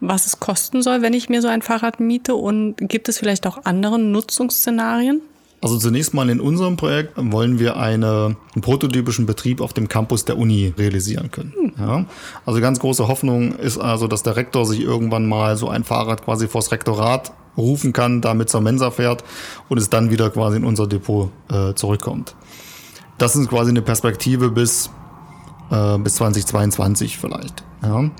was 0.00 0.26
es 0.26 0.40
kosten 0.40 0.82
soll, 0.82 1.02
wenn 1.02 1.14
ich 1.14 1.28
mir 1.28 1.40
so 1.40 1.48
ein 1.48 1.62
Fahrrad 1.62 2.00
miete 2.00 2.34
und 2.34 2.76
gibt 2.76 3.08
es 3.08 3.18
vielleicht 3.18 3.46
auch 3.46 3.64
andere 3.64 3.98
Nutzungsszenarien? 3.98 5.22
Also 5.64 5.78
zunächst 5.78 6.12
mal 6.12 6.28
in 6.28 6.40
unserem 6.40 6.76
Projekt 6.76 7.14
wollen 7.16 7.58
wir 7.58 7.78
eine, 7.78 8.36
einen 8.54 8.60
prototypischen 8.60 9.24
Betrieb 9.24 9.62
auf 9.62 9.72
dem 9.72 9.88
Campus 9.88 10.26
der 10.26 10.36
Uni 10.36 10.74
realisieren 10.76 11.30
können. 11.30 11.54
Hm. 11.56 11.72
Ja, 11.78 12.06
also 12.44 12.60
ganz 12.60 12.80
große 12.80 13.08
Hoffnung 13.08 13.56
ist 13.56 13.78
also, 13.78 14.06
dass 14.06 14.22
der 14.22 14.36
Rektor 14.36 14.66
sich 14.66 14.80
irgendwann 14.80 15.26
mal 15.26 15.56
so 15.56 15.70
ein 15.70 15.82
Fahrrad 15.82 16.22
quasi 16.22 16.48
vors 16.48 16.70
Rektorat 16.70 17.32
rufen 17.56 17.92
kann, 17.92 18.20
damit 18.20 18.48
zur 18.48 18.60
Mensa 18.60 18.90
fährt 18.90 19.24
und 19.68 19.78
es 19.78 19.90
dann 19.90 20.10
wieder 20.10 20.30
quasi 20.30 20.56
in 20.56 20.64
unser 20.64 20.86
Depot 20.86 21.30
äh, 21.50 21.74
zurückkommt. 21.74 22.34
Das 23.18 23.36
ist 23.36 23.48
quasi 23.48 23.70
eine 23.70 23.82
Perspektive 23.82 24.50
bis, 24.50 24.90
äh, 25.70 25.98
bis 25.98 26.16
2022 26.16 27.18
vielleicht. 27.18 27.62
Ja. 27.82 28.10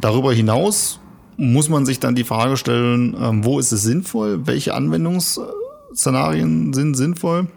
Darüber 0.00 0.32
hinaus 0.32 1.00
muss 1.36 1.68
man 1.68 1.86
sich 1.86 2.00
dann 2.00 2.14
die 2.14 2.24
Frage 2.24 2.56
stellen, 2.56 3.14
äh, 3.14 3.44
wo 3.44 3.58
ist 3.58 3.72
es 3.72 3.82
sinnvoll, 3.82 4.46
welche 4.46 4.74
Anwendungsszenarien 4.74 6.72
sind 6.72 6.94
sinnvoll 6.96 7.48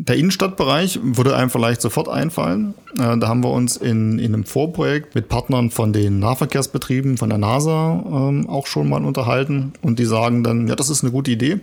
der 0.00 0.16
Innenstadtbereich 0.16 1.00
würde 1.02 1.36
einem 1.36 1.50
vielleicht 1.50 1.82
sofort 1.82 2.08
einfallen. 2.08 2.74
Äh, 2.96 3.18
da 3.18 3.26
haben 3.26 3.42
wir 3.42 3.50
uns 3.50 3.76
in, 3.76 4.20
in 4.20 4.32
einem 4.32 4.44
Vorprojekt 4.44 5.16
mit 5.16 5.28
Partnern 5.28 5.70
von 5.70 5.92
den 5.92 6.20
Nahverkehrsbetrieben, 6.20 7.16
von 7.16 7.28
der 7.28 7.38
NASA 7.38 8.04
ähm, 8.06 8.48
auch 8.48 8.68
schon 8.68 8.88
mal 8.88 9.04
unterhalten. 9.04 9.72
Und 9.82 9.98
die 9.98 10.04
sagen 10.04 10.44
dann, 10.44 10.68
ja, 10.68 10.76
das 10.76 10.88
ist 10.88 11.02
eine 11.02 11.10
gute 11.10 11.32
Idee. 11.32 11.58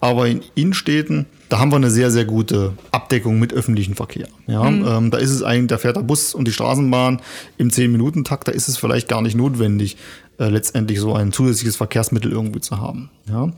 Aber 0.00 0.28
in 0.28 0.42
Innenstädten, 0.54 1.26
da 1.48 1.60
haben 1.60 1.72
wir 1.72 1.76
eine 1.76 1.90
sehr, 1.90 2.10
sehr 2.10 2.26
gute 2.26 2.74
Abdeckung 2.90 3.38
mit 3.38 3.54
öffentlichem 3.54 3.94
Verkehr. 3.94 4.28
Ja, 4.46 4.68
mhm. 4.68 4.84
ähm, 4.86 5.10
da 5.10 5.16
ist 5.16 5.30
es 5.30 5.42
eigentlich, 5.42 5.68
da 5.68 5.78
fährt 5.78 5.96
der 5.96 6.02
Bus 6.02 6.34
und 6.34 6.46
die 6.46 6.52
Straßenbahn 6.52 7.22
im 7.56 7.70
10-Minuten-Takt, 7.70 8.48
da 8.48 8.52
ist 8.52 8.68
es 8.68 8.76
vielleicht 8.76 9.08
gar 9.08 9.22
nicht 9.22 9.36
notwendig, 9.36 9.96
äh, 10.38 10.48
letztendlich 10.48 11.00
so 11.00 11.14
ein 11.14 11.32
zusätzliches 11.32 11.76
Verkehrsmittel 11.76 12.32
irgendwie 12.32 12.60
zu 12.60 12.80
haben. 12.80 13.10
Ja. 13.28 13.50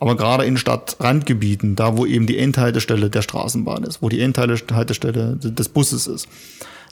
Aber 0.00 0.16
gerade 0.16 0.44
in 0.44 0.56
Stadtrandgebieten, 0.56 1.76
da 1.76 1.96
wo 1.96 2.06
eben 2.06 2.26
die 2.26 2.38
Endhaltestelle 2.38 3.10
der 3.10 3.22
Straßenbahn 3.22 3.84
ist, 3.84 4.02
wo 4.02 4.08
die 4.08 4.20
Endhaltestelle 4.20 5.36
des 5.36 5.68
Busses 5.68 6.06
ist, 6.06 6.26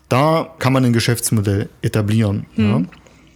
da 0.08 0.54
kann 0.58 0.74
man 0.74 0.84
ein 0.84 0.92
Geschäftsmodell 0.92 1.68
etablieren. 1.82 2.46
Mhm. 2.54 2.70
Ja. 2.70 2.82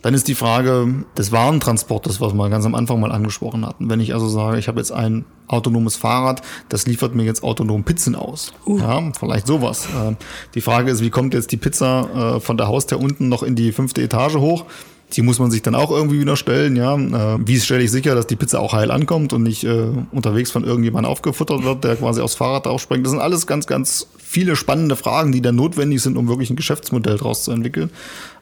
Dann 0.03 0.15
ist 0.15 0.27
die 0.27 0.35
Frage 0.35 1.05
des 1.17 1.31
Warentransportes, 1.31 2.21
was 2.21 2.35
wir 2.35 2.51
ganz 2.51 2.67
am 2.67 2.75
Anfang 2.75 2.99
mal 2.99 3.13
angesprochen 3.13 3.65
hatten. 3.65 3.89
Wenn 3.89 4.01
ich 4.01 4.15
also 4.15 4.29
sage, 4.29 4.59
ich 4.59 4.67
habe 4.67 4.81
jetzt 4.81 4.91
ein 4.91 5.25
autonomes 5.47 5.95
Fahrrad, 5.95 6.43
das 6.69 6.87
liefert 6.87 7.15
mir 7.15 7.23
jetzt 7.23 7.45
autonom 7.45 7.85
Pizzen 7.85 8.17
aus. 8.17 8.53
Uh. 8.67 8.79
Ja, 8.81 9.13
vielleicht 9.19 9.47
sowas. 9.47 9.87
Ähm, 9.97 10.17
die 10.57 10.61
Frage 10.61 10.91
ist, 10.91 11.03
wie 11.03 11.11
kommt 11.11 11.35
jetzt 11.35 11.53
die 11.53 11.57
Pizza 11.57 12.37
äh, 12.37 12.41
von 12.41 12.57
der 12.57 12.67
Haustür 12.67 12.99
unten 12.99 13.29
noch 13.29 13.45
in 13.45 13.55
die 13.55 13.71
fünfte 13.71 14.03
Etage 14.03 14.35
hoch? 14.37 14.65
Die 15.13 15.23
muss 15.23 15.39
man 15.39 15.51
sich 15.51 15.63
dann 15.63 15.75
auch 15.75 15.91
irgendwie 15.91 16.21
wieder 16.21 16.37
stellen, 16.37 16.77
ja. 16.77 16.95
Äh, 16.97 17.39
wie 17.45 17.61
stelle 17.61 17.83
ich 17.83 17.91
sicher, 17.91 18.15
dass 18.15 18.27
die 18.27 18.37
Pizza 18.37 18.61
auch 18.61 18.73
heil 18.73 18.91
ankommt 18.91 19.33
und 19.33 19.43
nicht 19.43 19.65
äh, 19.65 19.89
unterwegs 20.11 20.51
von 20.51 20.65
irgendjemandem 20.65 21.11
aufgefuttert 21.11 21.65
wird, 21.65 21.85
der 21.85 21.97
quasi 21.97 22.21
aufs 22.21 22.35
Fahrrad 22.35 22.67
aufspringt? 22.67 23.05
Das 23.05 23.11
sind 23.11 23.21
alles 23.21 23.47
ganz, 23.47 23.67
ganz 23.67 24.07
viele 24.19 24.57
spannende 24.57 24.97
Fragen, 24.97 25.33
die 25.33 25.43
dann 25.43 25.57
notwendig 25.57 26.03
sind, 26.03 26.17
um 26.17 26.29
wirklich 26.29 26.51
ein 26.51 26.57
Geschäftsmodell 26.57 27.19
daraus 27.19 27.45
zu 27.45 27.51
entwickeln. 27.51 27.91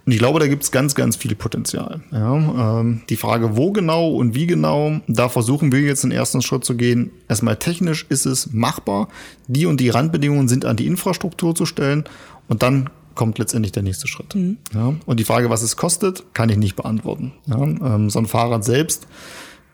Und 0.06 0.12
ich 0.12 0.18
glaube, 0.18 0.40
da 0.40 0.46
gibt 0.46 0.62
es 0.62 0.70
ganz, 0.70 0.94
ganz 0.94 1.16
viel 1.16 1.34
Potenzial. 1.34 2.00
Ja, 2.10 2.80
ähm, 2.80 3.02
die 3.08 3.16
Frage, 3.16 3.56
wo 3.56 3.70
genau 3.72 4.08
und 4.08 4.34
wie 4.34 4.46
genau, 4.46 5.00
da 5.08 5.28
versuchen 5.28 5.72
wir 5.72 5.80
jetzt 5.80 6.04
den 6.04 6.10
ersten 6.10 6.40
Schritt 6.42 6.64
zu 6.64 6.76
gehen. 6.76 7.10
Erstmal 7.28 7.56
technisch 7.56 8.06
ist 8.08 8.26
es 8.26 8.52
machbar. 8.52 9.08
Die 9.46 9.66
und 9.66 9.78
die 9.78 9.90
Randbedingungen 9.90 10.48
sind 10.48 10.64
an 10.64 10.76
die 10.76 10.86
Infrastruktur 10.86 11.54
zu 11.54 11.66
stellen. 11.66 12.04
Und 12.48 12.62
dann 12.62 12.88
kommt 13.14 13.38
letztendlich 13.38 13.72
der 13.72 13.82
nächste 13.82 14.08
Schritt. 14.08 14.34
Mhm. 14.34 14.58
Ja, 14.72 14.94
und 15.06 15.20
die 15.20 15.24
Frage, 15.24 15.50
was 15.50 15.62
es 15.62 15.76
kostet, 15.76 16.34
kann 16.34 16.48
ich 16.48 16.56
nicht 16.56 16.76
beantworten. 16.76 17.32
Ja, 17.46 17.62
ähm, 17.62 18.10
so 18.10 18.18
ein 18.18 18.26
Fahrrad 18.26 18.64
selbst 18.64 19.06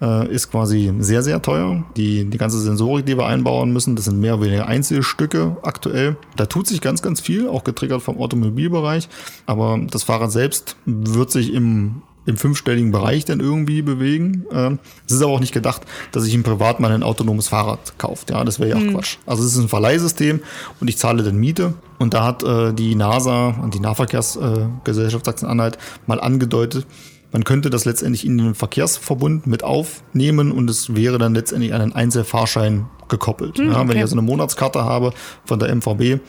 äh, 0.00 0.28
ist 0.32 0.50
quasi 0.50 0.92
sehr, 0.98 1.22
sehr 1.22 1.40
teuer. 1.42 1.84
Die, 1.96 2.24
die 2.24 2.38
ganze 2.38 2.60
Sensorik, 2.60 3.06
die 3.06 3.16
wir 3.16 3.26
einbauen 3.26 3.72
müssen, 3.72 3.96
das 3.96 4.06
sind 4.06 4.20
mehr 4.20 4.34
oder 4.34 4.46
weniger 4.46 4.66
Einzelstücke 4.66 5.56
aktuell. 5.62 6.16
Da 6.36 6.46
tut 6.46 6.66
sich 6.66 6.80
ganz, 6.80 7.02
ganz 7.02 7.20
viel, 7.20 7.48
auch 7.48 7.64
getriggert 7.64 8.02
vom 8.02 8.18
Automobilbereich. 8.18 9.08
Aber 9.46 9.78
das 9.90 10.02
Fahrrad 10.02 10.32
selbst 10.32 10.76
wird 10.84 11.30
sich 11.30 11.52
im 11.52 12.02
im 12.26 12.36
fünfstelligen 12.36 12.92
Bereich 12.92 13.24
dann 13.24 13.40
irgendwie 13.40 13.82
bewegen. 13.82 14.44
Ähm, 14.52 14.78
es 15.06 15.14
ist 15.14 15.22
aber 15.22 15.32
auch 15.32 15.40
nicht 15.40 15.54
gedacht, 15.54 15.82
dass 16.12 16.26
ich 16.26 16.34
im 16.34 16.42
Privat 16.42 16.80
mal 16.80 16.92
ein 16.92 17.02
autonomes 17.02 17.48
Fahrrad 17.48 17.98
kauft. 17.98 18.30
Ja, 18.30 18.44
das 18.44 18.58
wäre 18.58 18.70
ja 18.70 18.76
auch 18.76 18.80
mhm. 18.80 18.94
Quatsch. 18.94 19.16
Also 19.26 19.44
es 19.44 19.52
ist 19.52 19.58
ein 19.58 19.68
Verleihsystem 19.68 20.40
und 20.80 20.88
ich 20.88 20.98
zahle 20.98 21.22
dann 21.22 21.36
Miete. 21.36 21.74
Und 21.98 22.12
da 22.12 22.24
hat 22.24 22.42
äh, 22.42 22.74
die 22.74 22.94
NASA 22.94 23.48
und 23.62 23.74
die 23.74 23.80
Nahverkehrsgesellschaft 23.80 25.26
äh, 25.26 25.30
Sachsen-Anhalt 25.30 25.78
mal 26.06 26.20
angedeutet, 26.20 26.86
man 27.32 27.44
könnte 27.44 27.70
das 27.70 27.84
letztendlich 27.84 28.24
in 28.24 28.38
den 28.38 28.54
Verkehrsverbund 28.54 29.46
mit 29.46 29.62
aufnehmen 29.62 30.52
und 30.52 30.70
es 30.70 30.94
wäre 30.94 31.18
dann 31.18 31.34
letztendlich 31.34 31.74
an 31.74 31.80
einen 31.82 31.92
Einzelfahrschein 31.92 32.86
gekoppelt. 33.08 33.58
Mhm, 33.58 33.72
ja, 33.72 33.88
wenn 33.88 33.96
ich 33.96 34.02
also 34.02 34.14
eine 34.14 34.22
Monatskarte 34.22 34.84
habe 34.84 35.12
von 35.44 35.58
der 35.58 35.74
MVB, 35.74 36.20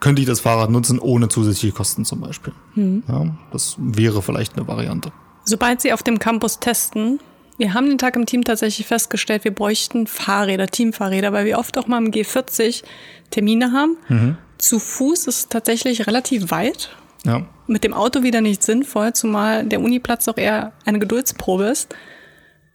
könnte 0.00 0.22
ich 0.22 0.26
das 0.26 0.40
Fahrrad 0.40 0.70
nutzen 0.70 0.98
ohne 0.98 1.28
zusätzliche 1.28 1.74
Kosten 1.74 2.04
zum 2.04 2.20
Beispiel. 2.20 2.52
Mhm. 2.74 3.02
Ja, 3.06 3.36
das 3.52 3.76
wäre 3.78 4.22
vielleicht 4.22 4.56
eine 4.56 4.66
Variante. 4.66 5.12
Sobald 5.44 5.80
Sie 5.80 5.92
auf 5.92 6.02
dem 6.02 6.18
Campus 6.18 6.60
testen, 6.60 7.20
wir 7.60 7.74
haben 7.74 7.88
den 7.88 7.98
Tag 7.98 8.16
im 8.16 8.24
Team 8.24 8.42
tatsächlich 8.42 8.86
festgestellt, 8.86 9.44
wir 9.44 9.54
bräuchten 9.54 10.06
Fahrräder, 10.06 10.66
Teamfahrräder, 10.66 11.32
weil 11.32 11.44
wir 11.44 11.58
oft 11.58 11.76
auch 11.76 11.86
mal 11.86 11.98
im 11.98 12.10
G40 12.10 12.84
Termine 13.30 13.72
haben. 13.72 13.96
Mhm. 14.08 14.38
Zu 14.56 14.78
Fuß 14.78 15.26
ist 15.26 15.36
es 15.36 15.48
tatsächlich 15.48 16.06
relativ 16.06 16.50
weit. 16.50 16.90
Ja. 17.24 17.42
Mit 17.66 17.84
dem 17.84 17.92
Auto 17.92 18.22
wieder 18.22 18.40
nicht 18.40 18.62
sinnvoll, 18.62 19.12
zumal 19.12 19.66
der 19.66 19.80
Uniplatz 19.80 20.26
auch 20.28 20.38
eher 20.38 20.72
eine 20.86 20.98
Geduldsprobe 20.98 21.64
ist. 21.64 21.94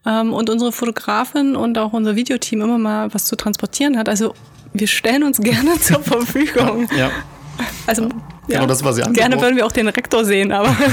Ähm, 0.05 0.33
und 0.33 0.51
unsere 0.51 0.71
Fotografin 0.71 1.55
und 1.55 1.77
auch 1.79 1.93
unser 1.93 2.15
Videoteam 2.15 2.61
immer 2.61 2.77
mal 2.77 3.13
was 3.13 3.25
zu 3.25 3.35
transportieren 3.35 3.97
hat. 3.97 4.07
Also 4.07 4.35
wir 4.71 4.87
stellen 4.87 5.23
uns 5.23 5.39
gerne 5.41 5.79
zur 5.79 6.03
Verfügung. 6.03 6.87
Ja. 6.95 7.09
Also 7.87 8.03
ja. 8.03 8.09
Ja, 8.47 8.59
genau, 8.59 8.67
das, 8.67 8.83
was 8.83 8.95
Sie 8.95 9.03
angesprochen 9.03 9.31
Gerne 9.31 9.41
würden 9.43 9.57
wir 9.57 9.65
auch 9.65 9.71
den 9.71 9.87
Rektor 9.87 10.25
sehen, 10.25 10.51
aber. 10.51 10.75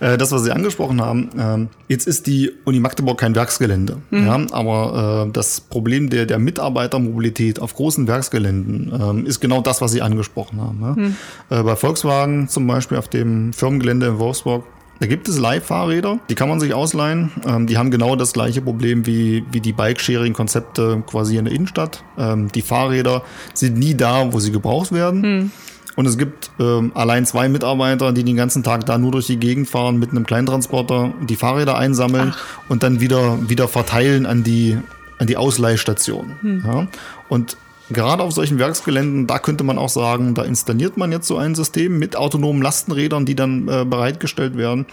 Äh, 0.00 0.16
das, 0.16 0.30
was 0.30 0.44
Sie 0.44 0.52
angesprochen 0.52 1.00
haben, 1.00 1.30
ähm, 1.38 1.68
jetzt 1.88 2.06
ist 2.06 2.26
die 2.26 2.52
Uni 2.64 2.78
Magdeburg 2.78 3.18
kein 3.18 3.34
Werksgelände. 3.34 3.98
Mhm. 4.10 4.26
Ja, 4.26 4.46
aber 4.52 5.26
äh, 5.26 5.32
das 5.32 5.60
Problem 5.60 6.08
der, 6.10 6.26
der 6.26 6.38
Mitarbeitermobilität 6.38 7.60
auf 7.60 7.74
großen 7.74 8.06
Werksgeländen 8.06 8.92
ähm, 8.92 9.26
ist 9.26 9.40
genau 9.40 9.60
das, 9.60 9.80
was 9.80 9.92
Sie 9.92 10.02
angesprochen 10.02 10.60
haben. 10.60 10.78
Mhm. 10.80 11.16
Äh, 11.50 11.62
bei 11.62 11.76
Volkswagen 11.76 12.48
zum 12.48 12.66
Beispiel 12.66 12.98
auf 12.98 13.08
dem 13.08 13.52
Firmengelände 13.52 14.06
in 14.06 14.18
Wolfsburg 14.18 14.64
da 15.00 15.06
gibt 15.06 15.28
es 15.28 15.38
Leihfahrräder, 15.38 16.18
die 16.28 16.34
kann 16.34 16.48
man 16.48 16.58
sich 16.58 16.74
ausleihen. 16.74 17.30
Ähm, 17.46 17.66
die 17.66 17.78
haben 17.78 17.90
genau 17.90 18.16
das 18.16 18.32
gleiche 18.32 18.60
Problem 18.60 19.06
wie, 19.06 19.44
wie 19.50 19.60
die 19.60 19.72
Bike-Sharing-Konzepte 19.72 21.02
quasi 21.06 21.36
in 21.36 21.44
der 21.44 21.54
Innenstadt. 21.54 22.02
Ähm, 22.18 22.50
die 22.52 22.62
Fahrräder 22.62 23.22
sind 23.54 23.78
nie 23.78 23.94
da, 23.94 24.32
wo 24.32 24.40
sie 24.40 24.50
gebraucht 24.50 24.92
werden. 24.92 25.22
Hm. 25.22 25.50
Und 25.94 26.06
es 26.06 26.16
gibt 26.16 26.50
ähm, 26.60 26.92
allein 26.94 27.26
zwei 27.26 27.48
Mitarbeiter, 27.48 28.12
die 28.12 28.22
den 28.22 28.36
ganzen 28.36 28.62
Tag 28.62 28.86
da 28.86 28.98
nur 28.98 29.12
durch 29.12 29.26
die 29.26 29.36
Gegend 29.36 29.68
fahren 29.68 29.98
mit 29.98 30.10
einem 30.10 30.26
Kleintransporter, 30.26 31.12
die 31.28 31.36
Fahrräder 31.36 31.76
einsammeln 31.76 32.34
Ach. 32.34 32.58
und 32.68 32.82
dann 32.82 33.00
wieder, 33.00 33.48
wieder 33.48 33.66
verteilen 33.66 34.24
an 34.24 34.44
die, 34.44 34.78
an 35.18 35.26
die 35.26 35.36
Ausleihstation. 35.36 36.36
Hm. 36.40 36.62
Ja? 36.64 36.86
Und 37.28 37.56
Gerade 37.90 38.22
auf 38.22 38.32
solchen 38.32 38.58
Werksgeländen, 38.58 39.26
da 39.26 39.38
könnte 39.38 39.64
man 39.64 39.78
auch 39.78 39.88
sagen, 39.88 40.34
da 40.34 40.42
installiert 40.42 40.96
man 40.96 41.10
jetzt 41.12 41.26
so 41.26 41.38
ein 41.38 41.54
System 41.54 41.98
mit 41.98 42.16
autonomen 42.16 42.62
Lastenrädern, 42.62 43.24
die 43.24 43.34
dann 43.34 43.68
äh, 43.68 43.84
bereitgestellt 43.84 44.56
werden, 44.56 44.86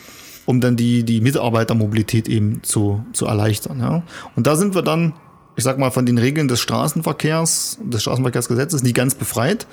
um 0.46 0.62
dann 0.62 0.76
die, 0.76 1.04
die 1.04 1.22
Mitarbeitermobilität 1.22 2.30
eben 2.30 2.64
zu, 2.64 3.06
zu 3.12 3.26
erleichtern. 3.26 3.80
Ja. 3.80 4.04
Und 4.36 4.48
da 4.48 4.56
sind 4.56 4.76
wir 4.76 4.82
dann, 4.82 5.14
ich 5.56 5.64
sag 5.64 5.78
mal, 5.78 5.92
von 5.92 6.06
den 6.06 6.18
Regeln 6.18 6.48
des 6.48 6.62
Straßenverkehrs, 6.62 7.80
des 7.84 8.02
Straßenverkehrsgesetzes 8.02 8.84
nicht 8.84 8.96
ganz 8.96 9.16
befreit 9.16 9.68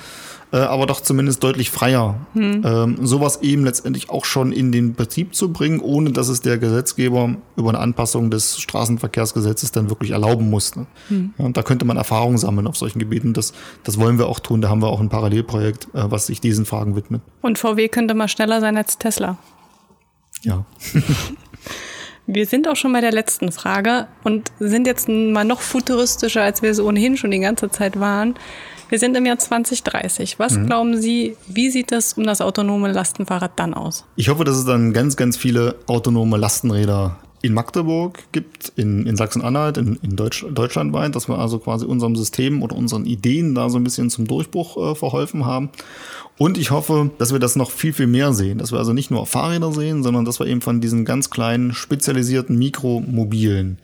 äh, 0.52 0.58
aber 0.58 0.86
doch 0.86 1.00
zumindest 1.00 1.42
deutlich 1.42 1.70
freier, 1.70 2.16
hm. 2.34 2.62
ähm, 2.64 3.06
sowas 3.06 3.40
eben 3.42 3.64
letztendlich 3.64 4.10
auch 4.10 4.24
schon 4.24 4.52
in 4.52 4.70
den 4.70 4.94
Betrieb 4.94 5.34
zu 5.34 5.52
bringen, 5.52 5.80
ohne 5.80 6.10
dass 6.10 6.28
es 6.28 6.40
der 6.40 6.58
Gesetzgeber 6.58 7.36
über 7.56 7.70
eine 7.70 7.78
Anpassung 7.78 8.30
des 8.30 8.60
Straßenverkehrsgesetzes 8.60 9.72
dann 9.72 9.88
wirklich 9.88 10.10
erlauben 10.10 10.50
muss. 10.50 10.76
Ne? 10.76 10.86
Hm. 11.08 11.34
Ja, 11.38 11.44
und 11.46 11.56
da 11.56 11.62
könnte 11.62 11.84
man 11.84 11.96
Erfahrung 11.96 12.36
sammeln 12.36 12.66
auf 12.66 12.76
solchen 12.76 12.98
Gebieten. 12.98 13.32
Das, 13.32 13.54
das 13.82 13.98
wollen 13.98 14.18
wir 14.18 14.26
auch 14.28 14.40
tun. 14.40 14.60
Da 14.60 14.68
haben 14.68 14.82
wir 14.82 14.88
auch 14.88 15.00
ein 15.00 15.08
Parallelprojekt, 15.08 15.88
äh, 15.94 16.10
was 16.10 16.26
sich 16.26 16.40
diesen 16.40 16.66
Fragen 16.66 16.96
widmet. 16.96 17.22
Und 17.40 17.58
VW 17.58 17.88
könnte 17.88 18.14
mal 18.14 18.28
schneller 18.28 18.60
sein 18.60 18.76
als 18.76 18.98
Tesla. 18.98 19.38
Ja. 20.42 20.64
Wir 22.26 22.46
sind 22.46 22.68
auch 22.68 22.76
schon 22.76 22.92
bei 22.92 23.00
der 23.00 23.10
letzten 23.10 23.50
Frage 23.50 24.06
und 24.22 24.52
sind 24.60 24.86
jetzt 24.86 25.08
mal 25.08 25.44
noch 25.44 25.60
futuristischer, 25.60 26.42
als 26.42 26.62
wir 26.62 26.70
es 26.70 26.78
ohnehin 26.78 27.16
schon 27.16 27.32
die 27.32 27.40
ganze 27.40 27.68
Zeit 27.68 27.98
waren. 27.98 28.36
Wir 28.92 28.98
sind 28.98 29.16
im 29.16 29.24
Jahr 29.24 29.38
2030. 29.38 30.38
Was 30.38 30.52
mhm. 30.52 30.66
glauben 30.66 31.00
Sie, 31.00 31.34
wie 31.48 31.70
sieht 31.70 31.92
es 31.92 32.12
um 32.12 32.24
das 32.24 32.42
autonome 32.42 32.92
Lastenfahrrad 32.92 33.52
dann 33.58 33.72
aus? 33.72 34.04
Ich 34.16 34.28
hoffe, 34.28 34.44
dass 34.44 34.58
es 34.58 34.66
dann 34.66 34.92
ganz, 34.92 35.16
ganz 35.16 35.38
viele 35.38 35.76
autonome 35.86 36.36
Lastenräder 36.36 37.18
in 37.40 37.54
Magdeburg 37.54 38.18
gibt, 38.32 38.70
in, 38.76 39.06
in 39.06 39.16
Sachsen-Anhalt, 39.16 39.78
in, 39.78 39.98
in 40.02 40.14
Deutsch, 40.14 40.44
deutschlandweit, 40.46 41.16
dass 41.16 41.26
wir 41.26 41.38
also 41.38 41.58
quasi 41.58 41.86
unserem 41.86 42.16
System 42.16 42.62
oder 42.62 42.76
unseren 42.76 43.06
Ideen 43.06 43.54
da 43.54 43.70
so 43.70 43.78
ein 43.78 43.84
bisschen 43.84 44.10
zum 44.10 44.26
Durchbruch 44.26 44.76
äh, 44.76 44.94
verholfen 44.94 45.46
haben. 45.46 45.70
Und 46.36 46.58
ich 46.58 46.70
hoffe, 46.70 47.12
dass 47.16 47.32
wir 47.32 47.38
das 47.38 47.56
noch 47.56 47.70
viel, 47.70 47.94
viel 47.94 48.08
mehr 48.08 48.34
sehen, 48.34 48.58
dass 48.58 48.72
wir 48.72 48.78
also 48.78 48.92
nicht 48.92 49.10
nur 49.10 49.24
Fahrräder 49.24 49.72
sehen, 49.72 50.02
sondern 50.02 50.26
dass 50.26 50.38
wir 50.38 50.46
eben 50.46 50.60
von 50.60 50.82
diesen 50.82 51.06
ganz 51.06 51.30
kleinen, 51.30 51.72
spezialisierten 51.72 52.58
Mikromobilen, 52.58 53.78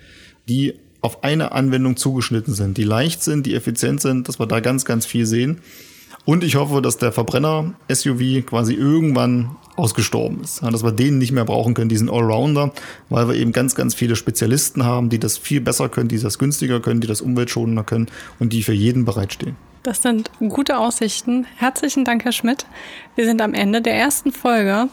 die 0.51 0.75
auf 1.01 1.23
eine 1.25 1.53
Anwendung 1.53 1.97
zugeschnitten 1.97 2.55
sind, 2.55 2.77
die 2.77 2.85
leicht 2.85 3.23
sind, 3.23 3.47
die 3.47 3.55
effizient 3.55 4.01
sind, 4.01 4.29
dass 4.29 4.39
wir 4.39 4.47
da 4.47 4.61
ganz, 4.61 4.85
ganz 4.85 5.07
viel 5.07 5.27
sehen. 5.27 5.61
Und 6.25 6.45
ich 6.45 6.57
hoffe, 6.57 6.83
dass 6.83 6.99
der 6.99 7.13
Verbrenner-SUV 7.13 8.45
quasi 8.45 8.75
irgendwann 8.75 9.57
ausgestorben 9.77 10.43
ist. 10.43 10.63
dass 10.63 10.83
wir 10.83 10.93
den 10.93 11.19
nicht 11.19 11.33
mehr 11.33 11.45
brauchen 11.45 11.73
können, 11.75 11.89
diesen 11.89 12.11
Allrounder, 12.11 12.73
weil 13.09 13.29
wir 13.29 13.35
eben 13.37 13.53
ganz, 13.53 13.75
ganz 13.75 13.95
viele 13.95 14.17
Spezialisten 14.17 14.85
haben, 14.85 15.09
die 15.09 15.19
das 15.19 15.39
viel 15.39 15.61
besser 15.61 15.89
können, 15.89 16.09
die 16.09 16.19
das 16.19 16.39
günstiger 16.39 16.81
können, 16.81 17.01
die 17.01 17.07
das 17.07 17.21
umweltschonender 17.21 17.85
können 17.85 18.09
und 18.41 18.53
die 18.53 18.63
für 18.63 18.73
jeden 18.73 19.05
bereitstehen. 19.05 19.57
Das 19.85 20.03
sind 20.03 20.31
gute 20.39 20.77
Aussichten. 20.79 21.47
Herzlichen 21.57 22.05
Dank, 22.05 22.25
Herr 22.25 22.33
Schmidt. 22.33 22.67
Wir 23.15 23.25
sind 23.25 23.41
am 23.41 23.55
Ende 23.55 23.81
der 23.81 23.95
ersten 23.95 24.33
Folge. 24.33 24.89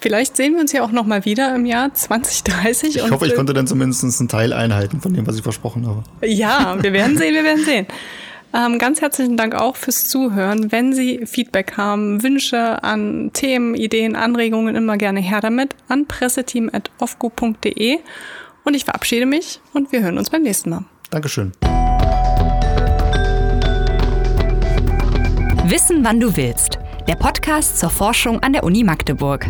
Vielleicht 0.00 0.36
sehen 0.36 0.54
wir 0.54 0.60
uns 0.60 0.72
ja 0.72 0.82
auch 0.82 0.92
noch 0.92 1.04
mal 1.04 1.26
wieder 1.26 1.54
im 1.54 1.66
Jahr 1.66 1.92
2030. 1.92 2.96
Ich 2.96 3.10
hoffe, 3.10 3.26
ich 3.26 3.34
konnte 3.34 3.52
dann 3.52 3.66
zumindest 3.66 4.02
einen 4.02 4.28
Teil 4.28 4.54
einhalten 4.54 5.02
von 5.02 5.12
dem, 5.12 5.26
was 5.26 5.36
ich 5.36 5.42
versprochen 5.42 5.86
habe. 5.86 6.02
Ja, 6.26 6.78
wir 6.82 6.92
werden 6.94 7.18
sehen, 7.18 7.34
wir 7.34 7.44
werden 7.44 7.64
sehen. 7.64 7.86
Ähm, 8.54 8.78
ganz 8.78 9.02
herzlichen 9.02 9.36
Dank 9.36 9.54
auch 9.54 9.76
fürs 9.76 10.08
Zuhören. 10.08 10.72
Wenn 10.72 10.94
Sie 10.94 11.26
Feedback 11.26 11.76
haben, 11.76 12.22
Wünsche 12.22 12.82
an 12.82 13.30
Themen, 13.34 13.74
Ideen, 13.74 14.16
Anregungen, 14.16 14.74
immer 14.74 14.96
gerne 14.96 15.20
her 15.20 15.40
damit 15.42 15.76
an 15.88 16.06
presseteam.ofgo.de. 16.06 17.98
Und 18.64 18.74
ich 18.74 18.86
verabschiede 18.86 19.26
mich 19.26 19.60
und 19.74 19.92
wir 19.92 20.00
hören 20.02 20.16
uns 20.16 20.30
beim 20.30 20.42
nächsten 20.42 20.70
Mal. 20.70 20.84
Dankeschön. 21.10 21.52
Wissen, 25.66 26.02
wann 26.02 26.18
du 26.18 26.36
willst. 26.36 26.78
Der 27.10 27.16
Podcast 27.16 27.76
zur 27.76 27.90
Forschung 27.90 28.38
an 28.38 28.52
der 28.52 28.62
Uni 28.62 28.84
Magdeburg. 28.84 29.44